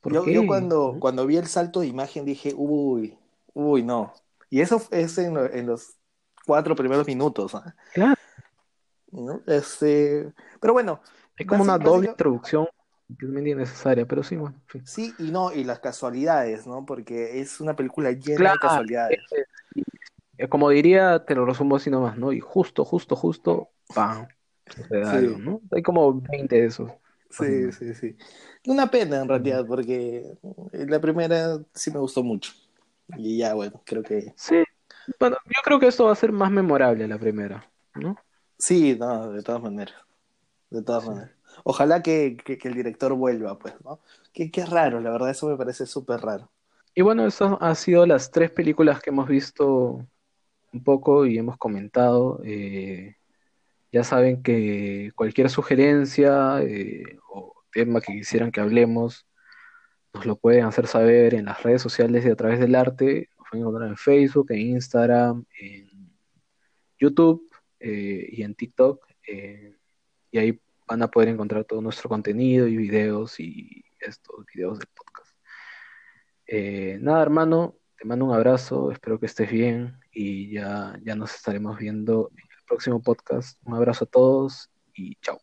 ¿por 0.00 0.12
Yo, 0.12 0.26
yo 0.28 0.46
cuando, 0.46 0.96
cuando 1.00 1.26
vi 1.26 1.36
el 1.36 1.46
salto 1.46 1.80
de 1.80 1.86
imagen 1.86 2.24
dije, 2.24 2.52
uy, 2.56 3.16
uy, 3.54 3.82
no. 3.82 4.12
Y 4.50 4.60
eso 4.60 4.82
es 4.90 5.16
en, 5.18 5.36
en 5.36 5.66
los 5.66 5.94
cuatro 6.46 6.74
primeros 6.74 7.06
minutos, 7.06 7.54
¿ah? 7.54 7.74
Claro, 7.92 8.21
¿no? 9.12 9.42
Este, 9.46 10.32
pero 10.60 10.72
bueno, 10.74 11.00
es 11.36 11.46
como 11.46 11.62
una 11.62 11.78
doble 11.78 12.08
introducción 12.08 12.66
innecesaria, 13.20 14.06
pero 14.06 14.22
sí, 14.22 14.36
bueno, 14.36 14.60
sí 14.84 15.14
y 15.18 15.30
no, 15.32 15.52
y 15.52 15.64
las 15.64 15.80
casualidades, 15.80 16.66
¿no? 16.66 16.84
Porque 16.86 17.40
es 17.40 17.60
una 17.60 17.74
película 17.76 18.12
llena 18.12 18.48
Claro, 18.48 18.52
de 18.52 18.58
casualidades. 18.58 19.36
eh, 20.38 20.48
como 20.48 20.68
diría, 20.70 21.24
te 21.24 21.34
lo 21.34 21.46
resumo 21.46 21.76
así 21.76 21.90
nomás, 21.90 22.16
¿no? 22.18 22.32
Y 22.32 22.40
justo, 22.40 22.84
justo, 22.84 23.16
justo, 23.16 23.70
¡pam! 23.94 24.28
Hay 25.72 25.82
como 25.82 26.20
20 26.20 26.56
de 26.60 26.66
esos. 26.66 26.90
sí, 27.30 27.72
sí, 27.72 27.94
sí. 27.94 28.16
Una 28.66 28.90
pena 28.90 29.20
en 29.22 29.28
Mm. 29.28 29.28
realidad, 29.28 29.66
porque 29.66 30.36
la 30.72 31.00
primera 31.00 31.58
sí 31.74 31.90
me 31.90 31.98
gustó 32.00 32.22
mucho. 32.22 32.52
Y 33.16 33.38
ya, 33.38 33.54
bueno, 33.54 33.82
creo 33.84 34.02
que 34.04 34.34
Sí, 34.34 34.62
bueno, 35.20 35.36
yo 35.46 35.62
creo 35.64 35.80
que 35.80 35.86
esto 35.88 36.04
va 36.06 36.12
a 36.12 36.14
ser 36.16 36.32
más 36.32 36.50
memorable 36.50 37.06
la 37.08 37.18
primera, 37.18 37.70
¿no? 37.94 38.16
Sí, 38.62 38.96
no, 38.98 39.32
de 39.32 39.42
todas 39.42 39.60
maneras, 39.60 39.96
de 40.70 40.82
todas 40.82 41.04
maneras. 41.04 41.30
Ojalá 41.64 42.02
que, 42.02 42.36
que, 42.36 42.56
que 42.58 42.68
el 42.68 42.74
director 42.74 43.12
vuelva, 43.14 43.58
pues, 43.58 43.74
¿no? 43.84 43.98
Qué, 44.32 44.50
qué 44.50 44.64
raro, 44.64 45.00
la 45.00 45.10
verdad, 45.10 45.30
eso 45.30 45.48
me 45.48 45.56
parece 45.56 45.84
súper 45.84 46.20
raro. 46.20 46.48
Y 46.94 47.02
bueno, 47.02 47.26
esas 47.26 47.56
han 47.60 47.76
sido 47.76 48.06
las 48.06 48.30
tres 48.30 48.50
películas 48.50 49.02
que 49.02 49.10
hemos 49.10 49.26
visto 49.28 50.06
un 50.72 50.84
poco 50.84 51.26
y 51.26 51.38
hemos 51.38 51.56
comentado. 51.56 52.40
Eh, 52.44 53.16
ya 53.90 54.04
saben 54.04 54.42
que 54.42 55.10
cualquier 55.16 55.50
sugerencia 55.50 56.62
eh, 56.62 57.18
o 57.30 57.54
tema 57.72 58.00
que 58.00 58.12
quisieran 58.12 58.52
que 58.52 58.60
hablemos, 58.60 59.26
nos 60.14 60.24
lo 60.26 60.36
pueden 60.36 60.66
hacer 60.66 60.86
saber 60.86 61.34
en 61.34 61.46
las 61.46 61.62
redes 61.62 61.82
sociales 61.82 62.24
y 62.24 62.30
a 62.30 62.36
través 62.36 62.60
del 62.60 62.76
arte. 62.76 63.28
Nos 63.38 63.48
pueden 63.50 63.66
encontrar 63.66 63.88
en 63.88 63.96
Facebook, 63.96 64.46
en 64.50 64.60
Instagram, 64.60 65.44
en 65.58 66.12
YouTube 66.98 67.51
eh, 67.82 68.28
y 68.30 68.42
en 68.42 68.54
TikTok. 68.54 69.06
eh, 69.26 69.76
y 70.30 70.38
ahí 70.38 70.60
van 70.88 71.02
a 71.02 71.08
poder 71.08 71.28
encontrar 71.28 71.64
todo 71.64 71.80
nuestro 71.80 72.08
contenido 72.08 72.66
y 72.66 72.76
videos 72.76 73.38
y 73.38 73.84
estos 74.00 74.44
videos 74.54 74.78
del 74.78 74.88
podcast. 74.94 75.36
Eh, 76.46 76.98
nada, 77.00 77.22
hermano, 77.22 77.76
te 77.98 78.06
mando 78.06 78.24
un 78.24 78.34
abrazo, 78.34 78.90
espero 78.90 79.18
que 79.18 79.26
estés 79.26 79.50
bien 79.50 79.98
y 80.12 80.52
ya, 80.52 80.98
ya 81.02 81.14
nos 81.14 81.34
estaremos 81.34 81.78
viendo 81.78 82.30
en 82.32 82.38
el 82.38 82.64
próximo 82.66 83.02
podcast. 83.02 83.58
Un 83.64 83.74
abrazo 83.74 84.04
a 84.04 84.08
todos 84.08 84.70
y 84.94 85.16
chao. 85.16 85.40